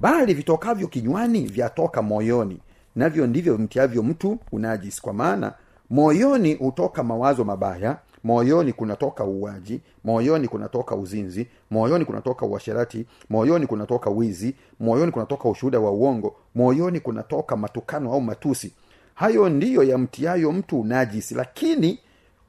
Bali 0.00 0.34
vitokavyo 0.34 0.88
kinywani 0.88 1.40
vyatoka 1.46 2.02
moyoni. 2.02 2.60
Navyo 2.96 3.26
ndivyo 3.26 3.54
vimtiavyo 3.56 4.02
mtu 4.02 4.38
unajisi. 4.52 5.02
Kwa 5.02 5.12
maana 5.12 5.52
moyoni 5.90 6.54
hutoka 6.54 7.02
mawazo 7.02 7.44
mabaya 7.44 7.96
moyoni 8.24 8.72
kunatoka 8.72 9.24
uwaji 9.24 9.80
moyoni 10.04 10.48
kunatoka 10.48 10.96
uzinzi 10.96 11.46
moyoni 11.70 12.04
kunatoka 12.04 12.46
uasherati 12.46 13.06
moyoni 13.30 13.66
kunatoka 13.66 14.10
wizi 14.10 14.54
moyoni 14.80 15.12
kunatoka 15.12 15.48
ushuhuda 15.48 15.80
wa 15.80 15.90
uongo 15.90 16.36
moyoni 16.54 17.00
kunatoka 17.00 17.56
matukano 17.56 18.12
au 18.12 18.20
matusi. 18.20 18.72
Hayo 19.14 19.48
ndiyo 19.48 19.82
yamtiayo 19.82 20.52
mtu 20.52 20.80
unajisi 20.80 21.34
lakini 21.34 21.98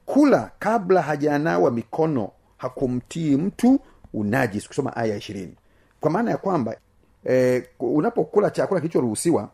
kula 0.05 0.51
kabla 0.59 1.01
hajanawa 1.01 1.71
mikono 1.71 2.29
hakumtii 2.57 3.35
mtu 3.35 3.79
unajisi 4.13 4.67
kusoma 4.67 4.95
aya 4.95 5.15
ishirini. 5.17 5.55
Kwa 5.99 6.11
maana 6.11 6.31
ya 6.31 6.37
kwamba 6.37 6.75
e, 7.29 7.63
unapokula 7.79 8.49
chakula 8.49 8.79
kilichoruhusiwa 8.81 9.49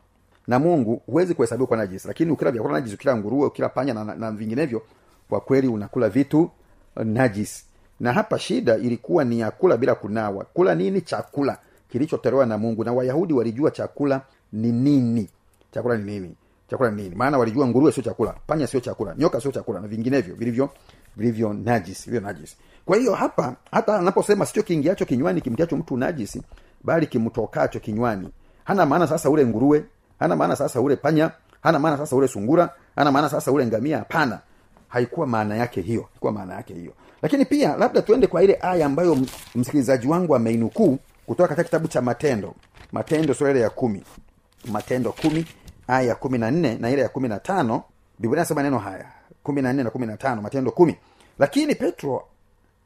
na 0.47 0.59
mungu 0.59 1.01
huwezi 1.05 1.33
kuhesabiwa 1.33 1.67
kwa 1.67 1.77
najisi 1.77 2.07
lakini 2.07 2.31
ukila 2.31 2.51
vyakula 2.51 2.73
najisi 2.73 2.95
ukila 2.95 3.17
nguruwe 3.17 3.47
ukila 3.47 3.69
panya 3.69 3.93
na, 3.93 4.03
na, 4.03 4.15
na 4.15 4.31
vinginevyo 4.31 4.81
kwa 5.29 5.39
kweli 5.41 5.67
unakula 5.67 6.09
vitu 6.09 6.49
najis. 6.95 7.63
Na 7.99 8.13
hapa 8.13 8.39
shida 8.39 8.77
ilikuwa 8.77 9.23
ni 9.23 9.39
ya 9.39 9.51
kula 9.51 9.77
bila 9.77 9.95
kunawa. 9.95 10.45
Kula 10.53 10.75
nini? 10.75 11.01
Chakula. 11.01 11.57
Kilichotolewa 11.91 12.45
na 12.45 12.57
mungu. 12.57 12.83
Na 12.83 12.93
wayahudi 12.93 13.33
walijua 13.33 13.71
chakula 13.71 14.21
ni 14.53 14.71
nini. 14.71 15.29
Chakula 15.71 15.97
ni 15.97 16.03
nini? 16.03 16.35
Chakula 16.69 16.91
ni 16.91 17.03
nini? 17.03 17.15
Maana 17.15 17.37
walijua 17.37 17.67
nguruwe 17.67 17.91
sio 17.91 18.03
chakula 18.03 18.35
panya 18.47 18.67
sio 18.67 18.79
chakula 18.79 19.15
nyoka 19.17 19.41
sio 19.41 19.51
chakula 19.51 19.79
na 19.79 19.87
vinginevyo 19.87 20.35
vilivyo 20.35 20.69
vilivyo 21.17 21.53
najis 21.53 22.05
vilivyo 22.05 22.27
najis. 22.27 22.57
Kwa 22.85 22.97
hiyo 22.97 23.13
hapa 23.13 23.55
hata 23.71 23.95
anaposema 23.99 24.45
sio 24.45 24.63
kiingiacho 24.63 25.05
kinywani 25.05 25.41
kimtiacho 25.41 25.77
mtu 25.77 25.97
najisi 25.97 26.41
bali 26.83 27.07
kimtokacho 27.07 27.79
kinywani. 27.79 28.29
Hana 28.63 28.85
maana 28.85 29.07
sasa 29.07 29.29
ule 29.29 29.45
nguruwe 29.45 29.83
hana 30.19 30.35
maana 30.35 30.55
sasa 30.55 30.81
ule 30.81 30.95
panya 30.95 31.31
hana 31.61 31.79
maana 31.79 31.97
sasa 31.97 32.15
ule 32.15 32.27
sungura 32.27 32.69
hana 32.95 33.11
maana 33.11 33.29
sasa 33.29 33.51
ule 33.51 33.65
ngamia. 33.67 33.97
Hapana 33.97 34.39
haikuwa 34.87 35.27
maana 35.27 35.55
yake 35.55 35.81
hiyo 35.81 36.01
haikuwa 36.11 36.31
maana 36.31 36.53
yake 36.53 36.73
hiyo. 36.73 36.93
Lakini 37.21 37.45
pia 37.45 37.75
labda 37.75 38.01
tuende 38.01 38.27
kwa 38.27 38.43
ile 38.43 38.57
aya 38.61 38.85
ambayo 38.85 39.17
msikilizaji 39.55 40.07
wangu 40.07 40.35
ameinukuu 40.35 40.97
kutoka 41.25 41.47
katika 41.47 41.63
kitabu 41.63 41.87
cha 41.87 42.01
matendo. 42.01 42.55
Matendo 42.91 43.33
sura 43.33 43.59
ya 43.59 43.69
kumi. 43.69 44.03
Matendo 44.71 45.11
kumi 45.11 45.45
aya 45.87 46.01
ya 46.07 46.15
kumi 46.15 46.37
na 46.37 46.51
nne 46.51 46.77
na 46.77 46.89
ile 46.89 47.01
ya 47.01 47.09
kumi 47.09 47.27
na 47.27 47.39
tano. 47.39 47.83
Biblia 48.19 48.41
nasema 48.41 48.63
neno 48.63 48.77
haya 48.79 49.05
kumi 49.43 49.61
na 49.61 49.73
nne 49.73 49.83
na 49.83 49.89
kumi 49.89 50.05
na 50.05 50.17
tano 50.17 50.41
matendo 50.41 50.71
kumi. 50.71 50.95
Lakini 51.39 51.75
petro 51.75 52.23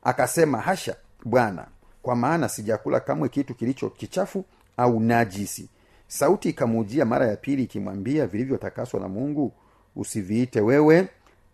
akasema 0.04 0.58
hasha 0.62 0.96
bwana 1.26 1.66
kwa 2.02 2.16
maana 2.16 2.50
sijakula 2.50 3.00
kamwe 3.00 3.30
kitu 3.30 3.56
kilicho 3.56 3.90
kichafu 3.90 4.46
au 4.78 5.00
najisi. 5.00 5.70
Sauti 6.08 6.50
ikamujia 6.50 7.06
mara 7.06 7.28
ya 7.28 7.36
pili 7.36 7.64
ikimwambia 7.64 8.28
vilivyotakaswa 8.28 9.00
na 9.00 9.08
mungu 9.08 9.52
usiviite 9.96 10.62
wewe 10.62 11.08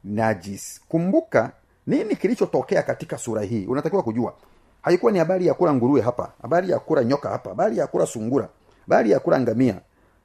najis 0.03 0.81
kumbuka 0.89 1.51
nini 1.87 2.15
kilichotokea 2.15 2.83
katika 2.83 3.17
sura 3.17 3.41
hii. 3.41 3.65
Unatakiwa 3.65 4.03
kujua. 4.03 4.33
Haikuwa 4.81 5.11
ni 5.11 5.19
habari 5.19 5.47
ya 5.47 5.53
kula 5.53 5.73
nguruwe 5.73 6.01
hapa 6.01 6.31
habari 6.41 6.69
ya 6.69 6.79
kula 6.79 7.03
nyoka 7.03 7.29
hapa 7.29 7.49
habari 7.49 7.77
ya 7.77 7.87
kula 7.87 8.05
sungura 8.05 8.49
habari 8.81 9.11
ya 9.11 9.19
kula 9.19 9.39
ngamia 9.39 9.75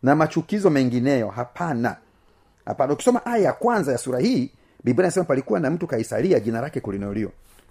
na 0.02 0.14
machukizo 0.16 0.70
mengineyo. 0.70 1.28
Hapana. 1.28 1.96
Hapana. 2.64 2.92
Ukisoma 2.92 3.26
aya 3.26 3.44
ya 3.44 3.52
kwanza 3.52 3.92
ya 3.92 3.98
sura 3.98 4.18
hii 4.18 4.50
biblia 4.84 5.04
inasema 5.06 5.24
palikuwa 5.24 5.60
na 5.60 5.70
mtu 5.70 5.86
kaisaria 5.86 6.40
jina 6.40 6.60
lake 6.60 6.80
kulinolio 6.80 7.30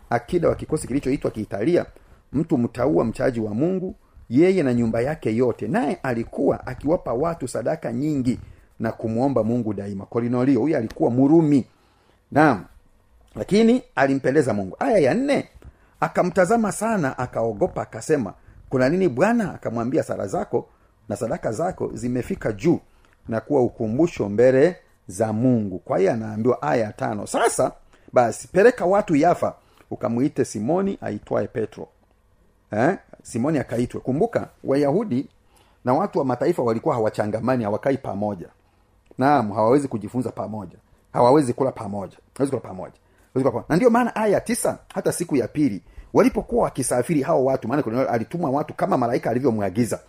akida 0.10 0.50
wa 0.50 0.56
kikosi 0.56 0.88
kilichoitwa 0.88 1.32
kiitalia 1.32 1.86
mtu 2.34 2.58
mtaua 2.58 3.06
mchaji 3.06 3.40
wa 3.40 3.54
mungu 3.54 3.96
yeye 4.30 4.64
na 4.64 4.74
nyumba 4.74 5.02
yake 5.02 5.36
yote. 5.36 5.68
Naye 5.68 5.98
alikuwa 6.04 6.68
akiwapa 6.68 7.14
watu 7.14 7.48
sadaka 7.48 7.94
nyingi 7.94 8.40
na 8.80 8.92
kumwomba 8.92 9.44
mungu 9.44 9.74
daima. 9.74 10.06
Kolinolio 10.06 10.60
huyu 10.60 10.78
alikuwa 10.78 11.12
murumi 11.12 11.66
naam. 12.32 12.66
Lakini 13.36 13.84
alimpendeza 13.96 14.54
mungu. 14.54 14.76
Aya 14.80 14.98
ya 14.98 15.14
nne 15.14 15.50
akamtazama 16.00 16.72
sana 16.72 17.18
akaogopa 17.18 17.82
akasema 17.82 18.34
kuna 18.70 18.90
nini 18.90 19.10
bwana? 19.10 19.54
Akamwambia 19.54 20.04
sara 20.04 20.28
zako 20.28 20.68
na 21.10 21.16
sadaka 21.16 21.52
zako 21.52 21.92
zimefika 21.94 22.52
juu 22.52 22.80
na 23.28 23.42
kuwa 23.42 23.62
ukumbusho 23.62 24.30
mbele 24.30 24.76
za 25.08 25.34
mungu. 25.34 25.80
Kwa 25.80 25.98
hiyo 26.00 26.14
anaambiwa 26.14 26.62
aya 26.62 26.84
ya 26.84 26.94
tano. 26.94 27.28
Sasa 27.28 27.72
basi 28.14 28.48
peleka 28.48 28.86
watu 28.86 29.16
yafa 29.16 29.56
ukamwite 29.92 30.46
simoni 30.46 30.98
aitwaye 31.02 31.48
petro. 31.48 31.88
Eh? 32.72 32.98
simoni 33.24 33.60
akaitwe. 33.60 34.02
Kumbuka 34.02 34.48
wayahudi 34.64 35.30
na 35.86 35.94
watu 35.94 36.20
wa 36.20 36.26
mataifa 36.26 36.64
walikuwa 36.64 36.96
hawachangamani 36.96 37.64
hawakai 37.64 37.98
pamoja. 37.98 38.48
Naam 39.18 39.52
hawawezi 39.52 39.88
kujifunza 39.88 40.32
pamoja 40.32 40.78
hawawezi 41.14 41.54
kula 41.54 41.72
pamoja. 41.72 42.18
Hawezi 42.38 42.52
kula 42.58 42.62
pamoja. 42.62 42.94
Na 43.70 43.76
ndio 43.76 43.90
maana 43.90 44.16
aya 44.16 44.42
tisa 44.42 44.78
hata 44.94 45.12
siku 45.12 45.36
ya 45.36 45.48
pili 45.48 45.82
walipokuwa 46.14 46.64
wakisafiri 46.64 47.22
hao 47.22 47.46
watu 47.46 47.68
maana 47.68 47.84
Kornelio 47.84 48.10
alituma 48.10 48.50
watu 48.50 48.74
kama 48.74 48.98
malaika 48.98 49.30
alivyomwagiza. 49.30 50.00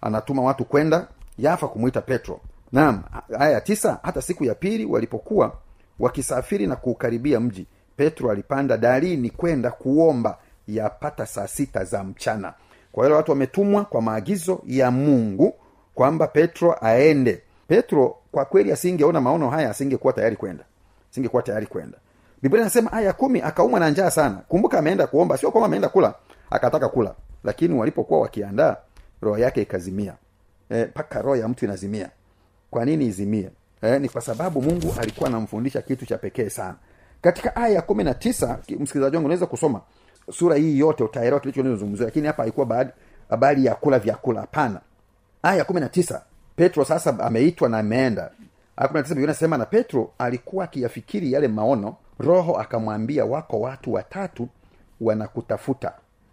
Anatuma 0.00 0.42
watu 0.42 0.64
kwenda 0.64 1.08
yafa 1.38 1.68
kumwita 1.68 2.00
petro. 2.00 2.40
Naam 2.72 3.02
aya 3.38 3.50
ya 3.50 3.60
tisa 3.60 3.98
hata 4.02 4.22
siku 4.22 4.44
ya 4.44 4.54
pili 4.54 4.84
walipokuwa 4.84 5.56
wakisafiri 5.98 6.66
na 6.66 6.76
kuukaribia 6.76 7.40
mji 7.40 7.66
petro 7.96 8.30
alipanda 8.30 8.76
darini 8.76 9.30
kwenda 9.30 9.70
kuomba 9.70 10.38
yapata 10.68 11.26
saa 11.26 11.48
sita 11.48 11.84
za 11.84 12.04
mchana. 12.04 12.54
Kwa 12.92 13.04
hiyo 13.04 13.16
watu 13.16 13.30
wametumwa 13.30 13.84
kwa 13.84 14.02
maagizo 14.02 14.62
ya 14.66 14.90
mungu 14.90 15.54
kwamba 15.94 16.26
petro 16.26 16.76
aende. 16.80 17.42
Petro 17.68 18.16
kwa 18.36 18.44
kweli 18.44 18.72
asingeona 18.72 19.20
maono 19.20 19.50
haya 19.50 19.70
asingekuwa 19.70 20.12
tayari 20.12 20.36
kwenda. 20.36 20.64
Asingekuwa 21.10 21.42
tayari 21.42 21.66
kwenda. 21.66 21.98
Biblia 22.42 22.60
inasema 22.62 22.92
aya 22.92 23.12
kumi 23.12 23.40
akaumwa 23.40 23.80
na 23.80 23.90
njaa 23.90 24.10
sana. 24.10 24.34
Kumbuka 24.48 24.78
ameenda 24.78 25.06
kuomba 25.06 25.38
sio 25.38 25.50
kwamba 25.50 25.66
ameenda 25.66 25.88
kula 25.88 26.14
akataka 26.50 26.88
kula. 26.88 27.14
Lakini 27.44 27.74
walipokuwa 27.78 28.20
wakiandaa 28.20 28.76
roho 29.22 29.38
yake 29.38 29.62
ikazimia. 29.62 30.14
Mpaka 30.70 31.18
e, 31.18 31.22
roho 31.22 31.36
ya 31.36 31.48
mtu 31.48 31.64
inazimia. 31.64 32.10
Kwa 32.70 32.84
nini 32.84 33.06
izimie? 33.06 33.50
E, 33.82 33.98
ni 33.98 34.08
kwa 34.08 34.20
sababu 34.20 34.62
mungu 34.62 34.94
alikuwa 35.00 35.28
anamfundisha 35.28 35.82
kitu 35.82 36.06
cha 36.06 36.18
pekee 36.18 36.48
sana. 36.48 36.74
Katika 37.20 37.56
aya 37.56 37.74
ya 37.74 37.82
kumi 37.82 38.04
na 38.04 38.14
tisa 38.14 38.58
msikilizaji 38.58 39.16
wangu 39.16 39.26
unaweza 39.26 39.46
kusoma 39.46 39.80
sura 40.32 40.56
hii 40.56 40.78
yote 40.78 41.04
utaelewa 41.04 41.40
kilichozungumziwa 41.40 42.06
lakini 42.06 42.26
hapa 42.26 42.42
haikuwa 42.42 42.86
habari 43.28 43.64
ya 43.64 43.74
kula 43.74 43.98
vyakula. 43.98 44.40
Hapana. 44.40 44.80
Aya 45.42 45.56
ya 45.58 45.64
kumi 45.64 45.80
na 45.80 45.88
tisa 45.88 46.22
petro 46.56 46.84
sasa 46.84 47.18
ameitwa 47.20 47.68
na 47.68 47.78
ameenda. 47.78 48.30
Inasema 49.16 49.56
na 49.58 49.64
petro 49.66 50.10
alikuwa 50.18 50.64
akiyafikiri 50.64 51.32
yale 51.32 51.48
maono 51.48 51.96
roho 52.18 52.56
akamwambia 52.58 53.24
wako 53.24 53.60
watu 53.60 53.92
watatu 53.92 54.48
wanakutafuta. 55.00 55.92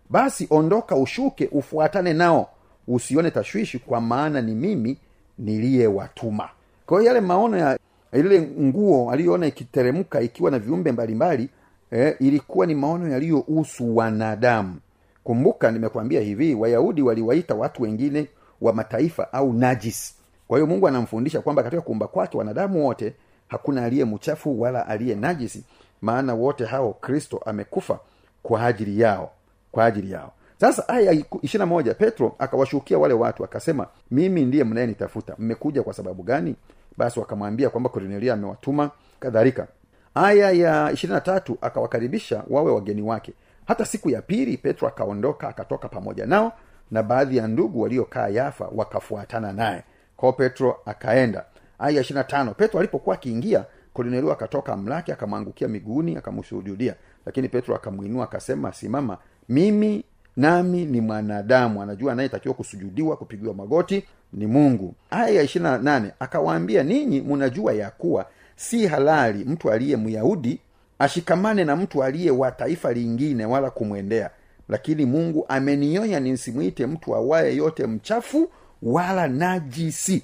Basi 0.10 0.48
ondoka 0.50 0.96
ushuke 0.96 1.50
ufuatane 1.52 2.14
nao. 2.14 2.50
Usione 2.88 3.32
tashwishi 3.32 3.80
kwa 3.80 4.02
maana 4.02 4.42
ni 4.42 4.56
mimi 4.56 4.98
niliyewatuma. 5.40 6.50
Kwa 6.86 7.00
hiyo 7.00 7.14
yale 7.14 7.26
maono 7.28 7.58
ya 7.58 7.80
ile 8.14 8.42
nguo 8.42 9.12
aliyoona 9.12 9.48
ikiteremka 9.48 10.22
ikiwa 10.22 10.52
na 10.52 10.60
viumbe 10.60 10.92
mbalimbali 10.92 11.50
eh, 11.92 12.16
ilikuwa 12.20 12.66
ni 12.66 12.76
maono 12.76 13.10
yaliyohusu 13.10 13.98
wanadamu. 13.98 14.76
Kumbuka 15.24 15.72
nimekwambia 15.72 16.22
hivi 16.22 16.56
wayahudi 16.56 17.02
waliwaita 17.02 17.56
watu 17.56 17.84
wengine 17.84 18.28
wa 18.64 18.74
mataifa 18.74 19.34
au 19.34 19.54
najis. 19.54 20.16
Kwa 20.48 20.58
hiyo 20.58 20.68
mungu 20.68 20.88
anamfundisha 20.88 21.42
kwamba 21.42 21.64
katika 21.64 21.82
kuumba 21.82 22.08
kwake 22.08 22.38
wanadamu 22.38 22.86
wote 22.86 23.14
hakuna 23.48 23.86
aliye 23.86 24.06
mchafu 24.06 24.62
wala 24.62 24.88
aliye 24.88 25.16
najisi 25.16 25.64
maana 26.02 26.34
wote 26.34 26.66
hao 26.66 26.94
kristo 26.94 27.42
amekufa 27.46 28.00
kwa 28.44 28.66
ajili 28.66 29.00
yao 29.02 29.32
kwa 29.72 29.86
ajili 29.86 30.12
yao. 30.12 30.32
Sasa 30.60 30.90
aya 30.90 31.24
ishirina 31.42 31.66
moja 31.66 31.94
petro 31.94 32.36
akawashukia 32.40 32.98
wale 32.98 33.14
watu 33.14 33.44
akasema 33.44 33.88
mimi 34.12 34.46
ndiye 34.46 34.64
mnayenitafuta 34.64 35.36
mmekuja 35.40 35.84
kwa 35.84 35.94
sababu 35.94 36.24
gani? 36.24 36.56
Basi 36.98 37.20
wakamwambia 37.20 37.70
kwamba 37.70 37.90
kornelia 37.90 38.34
amewatuma 38.34 38.92
kadhalika. 39.20 39.68
Aya 40.16 40.52
ya 40.52 40.92
ishirina 40.92 41.22
tatu 41.22 41.58
akawakaribisha 41.62 42.44
wawe 42.50 42.72
wageni 42.72 43.02
wake. 43.02 43.34
Hata 43.66 43.86
siku 43.86 44.10
ya 44.10 44.22
pili 44.22 44.58
petro 44.58 44.88
akaondoka 44.88 45.48
akatoka 45.50 45.88
pamoja 45.90 46.26
nao 46.26 46.52
na 46.94 47.04
baadhi 47.04 47.38
ya 47.38 47.48
ndugu 47.48 47.82
waliokaa 47.82 48.28
yafa 48.28 48.70
wakafuatana 48.76 49.54
naye. 49.54 49.84
Kwao 50.18 50.34
petro 50.34 50.78
akaenda. 50.86 51.46
Aya 51.80 52.02
ishiri 52.02 52.24
tano 52.24 52.54
petro 52.54 52.80
alipokuwa 52.80 53.16
akiingia 53.16 53.66
kolinelio 53.94 54.32
akatoka 54.32 54.78
mlake 54.78 55.14
akamwangukia 55.14 55.68
miguuni 55.68 56.18
akamshuhudia. 56.18 56.96
Lakini 57.26 57.50
petro 57.50 57.76
akamwinua 57.76 58.24
akasema 58.24 58.74
simama 58.74 59.18
mimi 59.50 60.04
nami 60.38 60.86
ni 60.86 61.02
mwanadamu. 61.02 61.82
Anajua 61.82 62.12
anayetakiwa 62.14 62.54
kusujudiwa 62.56 63.18
kupigiwa 63.18 63.54
magoti 63.54 64.04
ni 64.34 64.48
mungu. 64.48 64.96
Aya 65.10 65.30
ya 65.30 65.42
ishiri 65.44 65.64
na 65.64 65.78
nane 65.78 66.12
akawaambia 66.20 66.84
ninyi 66.84 67.22
munajua 67.22 67.74
ya 67.74 67.92
kuwa 67.92 68.26
si 68.56 68.88
halali 68.88 69.46
mtu 69.46 69.72
aliye 69.72 69.98
myahudi 69.98 70.60
ashikamane 71.00 71.66
na 71.66 71.76
mtu 71.76 72.04
aliye 72.04 72.32
wa 72.32 72.52
taifa 72.52 72.94
lingine 72.94 73.46
wala 73.46 73.70
kumwendea 73.70 74.30
lakini 74.70 75.06
mungu 75.06 75.46
amenionya 75.48 76.20
nisimwite 76.20 76.86
mtu 76.88 77.16
awaye 77.16 77.56
yote 77.56 77.88
mchafu 77.88 78.50
wala 78.84 79.28
najisi. 79.28 80.24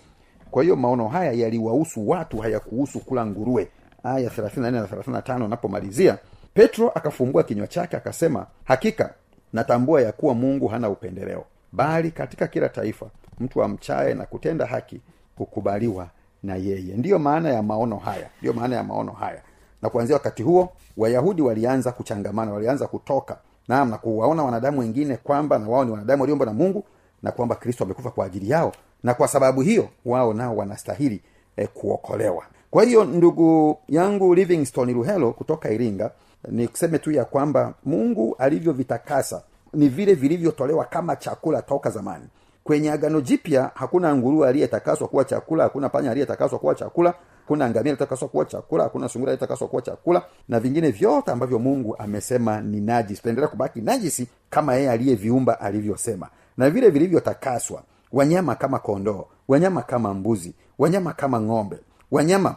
Kwa 0.52 0.64
hiyo 0.64 0.76
maono 0.76 1.08
haya 1.08 1.32
yaliwahusu 1.32 2.10
watu 2.10 2.38
hayakuhusu 2.38 3.00
kula 3.00 3.26
nguruwe. 3.26 3.68
Aya 4.04 4.30
34 4.30 4.72
na 4.72 4.86
35 4.86 5.46
anapomalizia 5.46 6.18
petro 6.54 6.90
akafumbua 6.90 7.44
kinywa 7.44 7.68
chake 7.68 7.98
akasema 7.98 8.48
hakika 8.64 9.14
natambua 9.54 10.02
ya 10.02 10.12
kuwa 10.12 10.34
mungu 10.34 10.68
hana 10.68 10.90
upendeleo. 10.90 11.46
Bali 11.72 12.12
katika 12.12 12.48
kila 12.48 12.70
taifa 12.70 13.06
mtu 13.40 13.64
amchaye 13.64 14.14
na 14.14 14.26
kutenda 14.26 14.66
haki 14.66 15.02
hukubaliwa 15.38 16.10
na 16.44 16.56
yeye. 16.56 16.94
Ndiyo 16.98 17.20
maana 17.20 17.50
ya 17.50 17.64
maono 17.64 17.98
haya 17.98 18.30
ndiyo 18.38 18.54
maana 18.54 18.76
ya 18.76 18.84
maono 18.84 19.12
haya. 19.12 19.42
Na 19.82 19.90
kuanzia 19.90 20.16
wakati 20.16 20.44
huo 20.44 20.70
wayahudi 20.98 21.42
walianza 21.42 21.92
kuchangamana 21.92 22.54
walianza 22.54 22.88
kutoka 22.88 23.38
naam 23.70 23.90
na 23.90 23.98
kuwaona 23.98 24.44
wanadamu 24.44 24.80
wengine 24.80 25.18
kwamba 25.18 25.60
na 25.60 25.68
wao 25.70 25.86
ni 25.86 25.92
wanadamu 25.92 26.22
waliomba 26.22 26.46
na 26.46 26.54
mungu 26.54 26.84
na 27.24 27.32
kwamba 27.32 27.56
kristo 27.56 27.84
amekufa 27.84 28.12
kwa 28.12 28.26
ajili 28.26 28.50
yao 28.50 28.72
na 29.04 29.14
kwa 29.14 29.28
sababu 29.28 29.62
hiyo 29.62 29.90
wao 30.06 30.34
nao 30.34 30.56
wanastahili 30.58 31.22
eh, 31.58 31.68
kuokolewa. 31.74 32.44
Kwa 32.72 32.84
hiyo 32.84 33.04
ndugu 33.06 33.78
yangu 33.88 34.36
livingstone 34.36 34.94
ruhelo 34.94 35.32
kutoka 35.32 35.72
iringa 35.72 36.12
ni 36.48 36.68
kuseme 36.68 37.00
tu 37.00 37.12
ya 37.12 37.26
kwamba 37.26 37.74
mungu 37.86 38.36
alivyovitakasa 38.40 39.42
ni 39.74 39.90
vile 39.90 40.14
vilivyotolewa 40.14 40.86
kama 40.86 41.16
chakula 41.16 41.62
toka 41.62 41.90
zamani. 41.90 42.26
Kwenye 42.64 42.92
agano 42.92 43.22
jipya 43.22 43.72
hakuna 43.76 44.16
nguruwe 44.16 44.50
aliyetakaswa 44.50 45.08
kuwa 45.08 45.26
chakula 45.26 45.64
hakuna 45.64 45.90
panya 45.90 46.12
aliyetakaswa 46.12 46.60
kuwa 46.60 46.76
chakula 46.76 47.14
hakuna 47.50 47.70
ngamia 47.70 47.92
litakaswa 47.92 48.28
kuwa 48.28 48.46
chakula 48.46 48.84
hakuna 48.84 49.10
sungura 49.10 49.32
litakaswa 49.34 49.68
kuwa 49.68 49.82
chakula. 49.82 50.22
Na 50.50 50.60
vingine 50.60 50.92
vyote 50.92 51.32
ambavyo 51.32 51.60
mungu 51.60 51.96
amesema 52.00 52.62
ni 52.62 52.82
najisi. 52.82 53.22
Tuendelea 53.22 53.48
kubaki 53.48 53.82
najisi 53.82 54.28
kama 54.50 54.76
yeye 54.76 54.92
aliyeviumba 54.92 55.60
alivyosema. 55.60 56.28
Na 56.58 56.70
vile 56.70 56.90
vilivyotakaswa. 56.90 57.84
Wanyama 58.12 58.56
kama 58.56 58.80
kondoo 58.80 59.26
wanyama 59.48 59.82
kama 59.82 60.14
mbuzi 60.14 60.54
wanyama 60.80 61.14
kama 61.14 61.42
ng'ombe 61.42 61.78
wanyama 62.12 62.56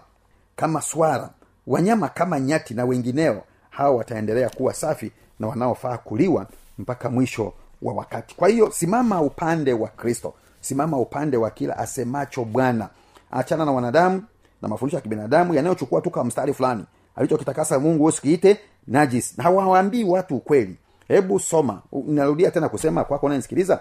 kama 0.57 0.81
swara 0.83 1.31
wanyama 1.67 2.09
kama 2.09 2.41
nyati 2.41 2.75
na 2.75 2.85
wengineo 2.85 3.43
hawa 3.71 3.97
wataendelea 3.97 4.49
kuwa 4.51 4.75
safi 4.75 5.13
na 5.41 5.47
wanaofaa 5.47 5.99
kuliwa 5.99 6.47
mpaka 6.79 7.11
mwisho 7.11 7.53
wa 7.83 7.95
wakati. 7.95 8.35
Kwa 8.37 8.49
hiyo 8.49 8.71
simama 8.71 9.21
upande 9.23 9.73
wa 9.73 9.89
kristo. 9.89 10.35
Simama 10.61 10.99
upande 10.99 11.37
wa 11.37 11.51
kila 11.51 11.77
asemacho 11.79 12.45
bwana. 12.45 12.89
Achana 13.31 13.65
na 13.65 13.73
wanadamu 13.73 14.23
na 14.63 14.69
mafundisho 14.69 14.97
ya 14.97 15.01
kibinadamu 15.01 15.55
yanayochukua 15.55 16.01
tu 16.01 16.11
kama 16.11 16.25
mstari 16.25 16.55
fulani. 16.55 16.85
Alichokitakasa 17.17 17.79
mungu 17.79 18.05
usikiite 18.05 18.59
najis. 18.87 19.39
Na 19.39 19.45
hawaambii 19.45 20.05
watu 20.05 20.37
ukweli. 20.37 20.77
Hebu 21.09 21.41
soma. 21.41 21.83
Narudia 22.07 22.51
tena 22.51 22.69
kusema 22.69 23.05
kwako 23.05 23.27
unanisikiliza 23.27 23.81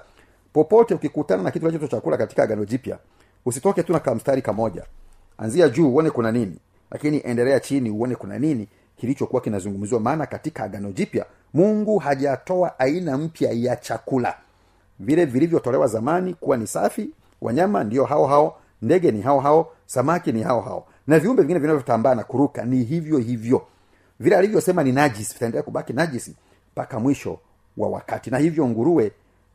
popote 0.53 0.93
ukikutana 0.93 1.43
na 1.43 1.51
kitu 1.51 1.59
kinachoitwa 1.65 1.89
chakula 1.99 2.17
katika 2.17 2.43
agano 2.43 2.65
jipya 2.65 2.97
usitoke 3.45 3.83
tu 3.83 3.93
na 3.93 3.99
kamstari 3.99 4.41
kamoja. 4.41 4.83
Anzia 5.37 5.69
juu 5.69 5.89
uone 5.89 6.09
kuna 6.09 6.31
nini. 6.31 6.57
Lakini 6.91 7.21
endelea 7.25 7.59
chini 7.59 7.89
uone 7.89 8.15
kuna 8.15 8.39
nini 8.39 8.67
kilichokuwa 8.97 9.41
kinazungumziwa. 9.41 9.99
Maana 10.01 10.25
katika 10.25 10.63
agano 10.63 10.91
jipya 10.91 11.25
mungu 11.53 11.97
hajatoa 11.97 12.79
aina 12.79 13.17
mpya 13.17 13.51
ya 13.51 13.75
chakula. 13.75 14.35
Vile 14.99 15.25
vilivyotolewa 15.25 15.87
zamani 15.87 16.33
kuwa 16.33 16.57
ni 16.57 16.67
safi 16.67 17.09
wanyama 17.41 17.83
ndio 17.83 18.05
hao 18.05 18.27
hao 18.27 18.57
ndege 18.81 19.11
ni 19.11 19.21
hao 19.21 19.39
hao 19.39 19.71
samaki 19.91 20.31
ni 20.31 20.43
hao 20.43 20.61
hao. 20.61 20.87
Na 21.07 21.19
viumbe 21.19 21.41
vingine 21.41 21.59
vinavyotambaa 21.59 22.15
na 22.15 22.23
kuruka 22.23 22.65
ni 22.65 22.83
hivyo 22.83 23.17
hivyo. 23.17 23.67
Vile 24.19 24.35
alivyosema 24.37 24.83
ni 24.83 24.91
najisi 24.91 25.33
vitaendelea 25.33 25.63
kubaki 25.63 25.93
najisi 25.93 26.35
mpaka 26.71 26.99
mwisho 26.99 27.39
wa 27.77 27.89
wakati. 27.89 28.29
Na 28.31 28.37
hivyo 28.37 28.67
nguruwe 28.67 29.11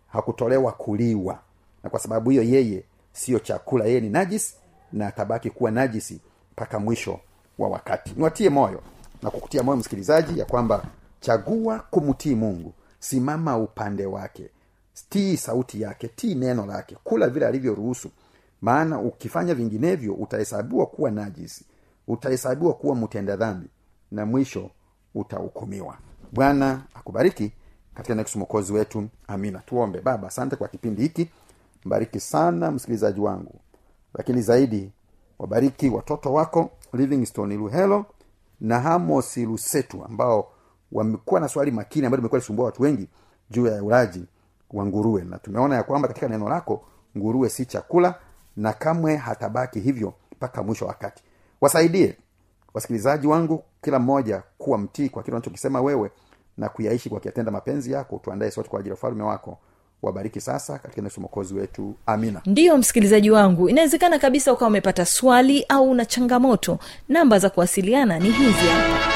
hakutolewa 0.09 0.73
kuliwa. 0.73 1.39
Na 1.85 1.91
kwa 1.91 2.01
sababu 2.01 2.31
hiyo 2.31 2.43
yeye 2.43 2.83
siyo 3.13 3.39
chakula 3.39 3.85
yeye 3.85 4.01
ni 4.01 4.09
najisi 4.11 4.55
na 4.93 5.07
atabaki 5.07 5.51
kuwa 5.51 5.71
najisi 5.71 6.21
mpaka 6.53 6.79
mwisho 6.79 7.21
wa 7.59 7.69
wakati. 7.69 8.13
Niwatie 8.17 8.51
moyo 8.51 8.83
na 9.23 9.31
kukutia 9.31 9.63
moyo 9.63 9.77
msikilizaji 9.77 10.39
ya 10.39 10.45
kwamba 10.45 10.85
chagua 11.21 11.79
kumtii 11.91 12.35
mungu. 12.35 12.73
Simama 12.99 13.57
upande 13.59 14.07
wake. 14.07 14.51
Tii 15.09 15.37
sauti 15.37 15.83
yake 15.83 16.09
tii 16.09 16.35
neno 16.35 16.67
lake. 16.67 16.97
Kula 17.05 17.29
vile 17.29 17.47
alivyoruhusu 17.47 18.11
maana 18.61 19.01
ukifanya 19.01 19.55
vinginevyo 19.55 20.15
utahesabiwa 20.15 20.87
kuwa 20.87 21.11
najisi 21.11 21.65
utahesabiwa 22.09 22.75
kuwa 22.75 22.97
mtenda 22.97 23.37
dhambi 23.37 23.69
na 24.11 24.27
mwisho 24.27 24.71
utahukumiwa. 25.15 25.97
Bwana 26.33 26.83
akubariki 26.95 27.53
katika 27.95 28.15
next 28.15 28.37
wetu. 28.71 29.09
Amina. 29.29 29.59
Tuombe. 29.59 30.01
Baba 30.01 30.29
asante 30.29 30.57
kwa 30.57 30.69
kipindi 30.69 31.03
hiki. 31.03 31.31
Mbariki 31.85 32.21
sana 32.21 32.71
msikilizaji 32.71 33.21
wangu. 33.21 33.61
Lakini 34.15 34.43
zaidi 34.43 34.93
wabariki 35.39 35.89
watoto 35.89 36.33
wako 36.33 36.71
livingstone 36.93 37.57
luhelo 37.57 38.07
na 38.61 38.81
hamos 38.81 39.37
lusetu 39.37 40.05
ambao 40.05 40.49
wamekuwa 40.93 41.41
na 41.41 41.49
swali 41.49 41.71
makini 41.71 42.07
ambayo 42.07 42.17
limekuwa 42.19 42.39
lisumbua 42.39 42.67
watu 42.67 42.83
wengi 42.83 43.09
juu 43.51 43.67
ya 43.67 43.83
ulaji 43.85 44.25
wa 44.71 44.87
nguruwe. 44.87 45.25
Na 45.25 45.39
tumeona 45.39 45.75
ya 45.77 45.83
kwamba 45.83 46.09
katika 46.09 46.29
neno 46.29 46.49
lako 46.49 46.85
nguruwe 47.19 47.49
si 47.49 47.67
chakula 47.67 48.15
na 48.57 48.73
kamwe 48.73 49.17
hatabaki 49.17 49.81
hivyo 49.81 50.15
mpaka 50.33 50.63
mwisho 50.63 50.85
wa 50.85 50.89
wakati. 50.89 51.23
Wasaidie 51.61 52.17
wasikilizaji 52.75 53.27
wangu 53.27 53.65
kila 53.83 53.99
mmoja 53.99 54.43
kuwa 54.59 54.79
mtii 54.79 55.09
kwa 55.09 55.23
kile 55.23 55.37
unachokisema 55.37 55.81
wewe 55.81 56.11
na 56.57 56.69
kuyaishi 56.69 57.09
kwa 57.09 57.21
kuyatenda 57.21 57.51
mapenzi 57.53 57.93
yako. 57.93 58.21
Tuandae 58.25 58.51
sote 58.51 58.69
kwa 58.69 58.79
ajili 58.81 58.91
ya 58.91 58.95
ufalme 58.95 59.23
wako. 59.23 59.59
Wabariki 60.03 60.41
sasa 60.41 60.79
katika 60.79 61.03
yesu 61.03 61.21
mokozi 61.21 61.55
wetu. 61.55 61.95
Amina. 62.07 62.41
Ndiyo 62.47 62.79
msikilizaji 62.79 63.31
wangu 63.31 63.69
inawezekana 63.69 64.19
kabisa 64.19 64.53
ukawa 64.53 64.69
umepata 64.69 65.05
swali 65.07 65.65
au 65.69 65.91
una 65.91 66.05
changamoto. 66.07 66.79
Namba 67.09 67.39
za 67.39 67.51
kuwasiliana 67.51 68.19
ni 68.19 68.31
hizi 68.31 68.67
hapa 68.67 69.16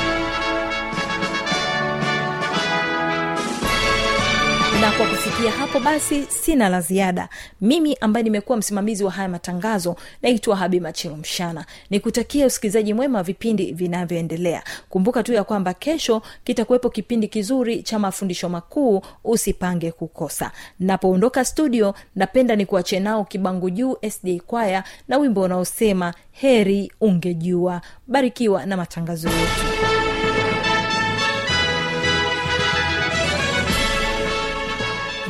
kwa 4.97 5.07
kufikia 5.07 5.51
hapo 5.51 5.79
basi 5.79 6.23
sina 6.23 6.69
la 6.69 6.81
ziada. 6.81 7.29
Mimi 7.61 7.97
ambaye 8.01 8.23
nimekuwa 8.23 8.57
msimamizi 8.57 9.03
wa 9.03 9.11
haya 9.11 9.29
matangazo 9.29 9.95
naitwa 10.21 10.55
habi 10.55 10.79
machilo 10.79 11.15
mshana 11.17 11.65
nikutakia 11.89 12.45
usikilizaji 12.45 12.93
mwema 12.93 13.17
wa 13.17 13.23
vipindi 13.23 13.71
vinavyoendelea. 13.73 14.63
Kumbuka 14.89 15.23
tu 15.23 15.33
ya 15.33 15.43
kwamba 15.43 15.73
kesho 15.73 16.21
kitakuwepo 16.43 16.89
kipindi 16.89 17.27
kizuri 17.27 17.83
cha 17.83 17.99
mafundisho 17.99 18.49
makuu 18.49 19.01
usipange 19.23 19.91
kukosa. 19.91 20.51
Napoondoka 20.79 21.45
studio 21.45 21.93
napenda 22.15 22.55
ni 22.55 22.65
kuachie 22.65 22.99
nao 22.99 23.23
kibangu 23.25 23.69
juu 23.69 23.97
sda 24.09 24.39
kwaya 24.47 24.83
na 25.07 25.17
wimbo 25.17 25.41
unaosema 25.41 26.13
heri 26.31 26.91
ungejua. 27.01 27.81
Barikiwa 28.07 28.65
na 28.65 28.77
matangazo 28.77 29.29
yetu 29.29 29.90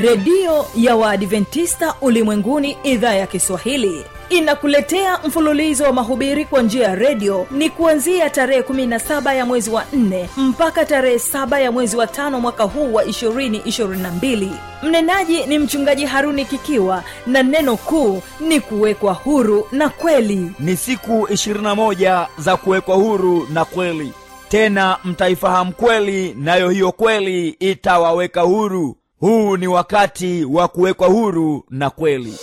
redio 0.01 0.65
ya 0.75 0.95
waadventista 0.95 1.95
ulimwenguni 2.01 2.77
idhaa 2.83 3.13
ya 3.13 3.27
kiswahili. 3.27 4.05
Inakuletea 4.29 5.19
mfululizo 5.27 5.83
wa 5.83 5.93
mahubiri 5.93 6.45
kwa 6.45 6.61
njia 6.61 6.83
ya 6.87 6.95
redio. 6.95 7.47
Ni 7.51 7.69
kuanzia 7.69 8.29
tarehe 8.29 8.61
17 8.61 9.35
ya 9.35 9.45
mwezi 9.45 9.69
wa 9.69 9.83
4 9.95 10.25
mpaka 10.37 10.85
tarehe 10.85 11.15
7 11.17 11.61
ya 11.61 11.71
mwezi 11.71 11.97
wa 11.97 12.07
tano 12.07 12.39
mwaka 12.39 12.63
huu 12.63 12.93
wa 12.93 13.03
222 13.03 14.47
mnenaji 14.83 15.45
ni 15.45 15.59
mchungaji 15.59 16.05
haruni 16.05 16.45
kikiwa 16.45 17.03
na 17.27 17.43
neno 17.43 17.77
kuu 17.77 18.21
ni 18.39 18.59
kuwekwa 18.59 19.13
huru 19.13 19.67
na 19.71 19.89
kweli. 19.89 20.51
Ni 20.59 20.77
siku 20.77 21.27
21 21.31 22.27
za 22.37 22.57
kuwekwa 22.57 22.95
huru 22.95 23.47
na 23.53 23.65
kweli. 23.65 24.11
Tena 24.49 24.97
mtaifahamu 25.03 25.71
kweli 25.73 26.35
nayo 26.39 26.69
hiyo 26.69 26.91
kweli 26.91 27.49
itawaweka 27.49 28.41
huru 28.41 28.95
huu 29.21 29.57
ni 29.57 29.67
wakati 29.67 30.45
wa 30.45 30.67
kuwekwa 30.67 31.07
huru 31.07 31.63
na 31.69 31.89
kweli. 31.89 32.33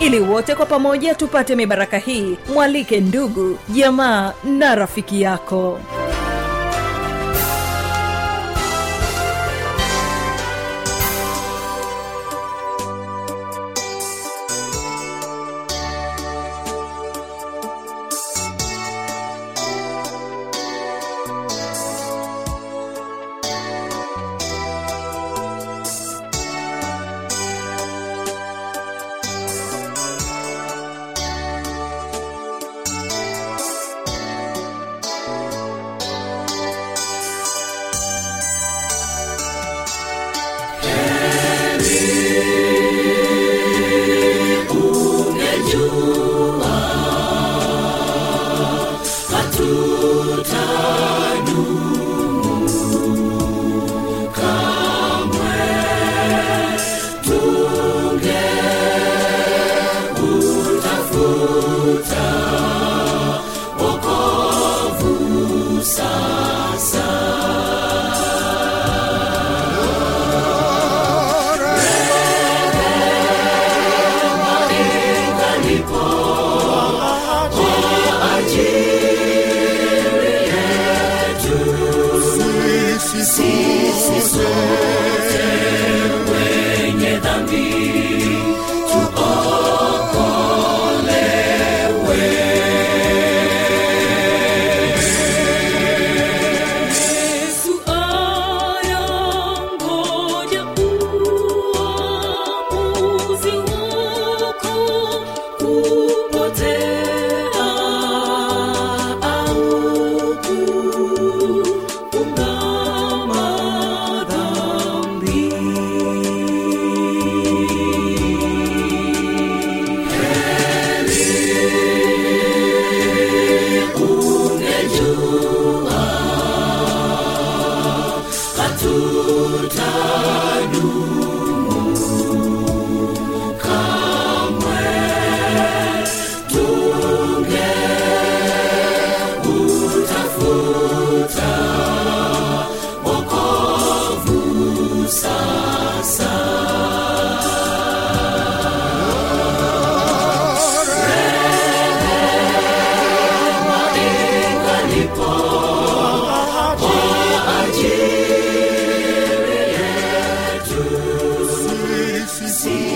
Ili 0.00 0.20
wote 0.20 0.54
kwa 0.54 0.66
pamoja 0.66 1.14
tupate 1.14 1.56
mibaraka 1.56 1.98
hii 1.98 2.36
mwalike 2.54 3.00
ndugu 3.00 3.58
jamaa 3.68 4.32
na 4.44 4.74
rafiki 4.74 5.22
yako 5.22 5.78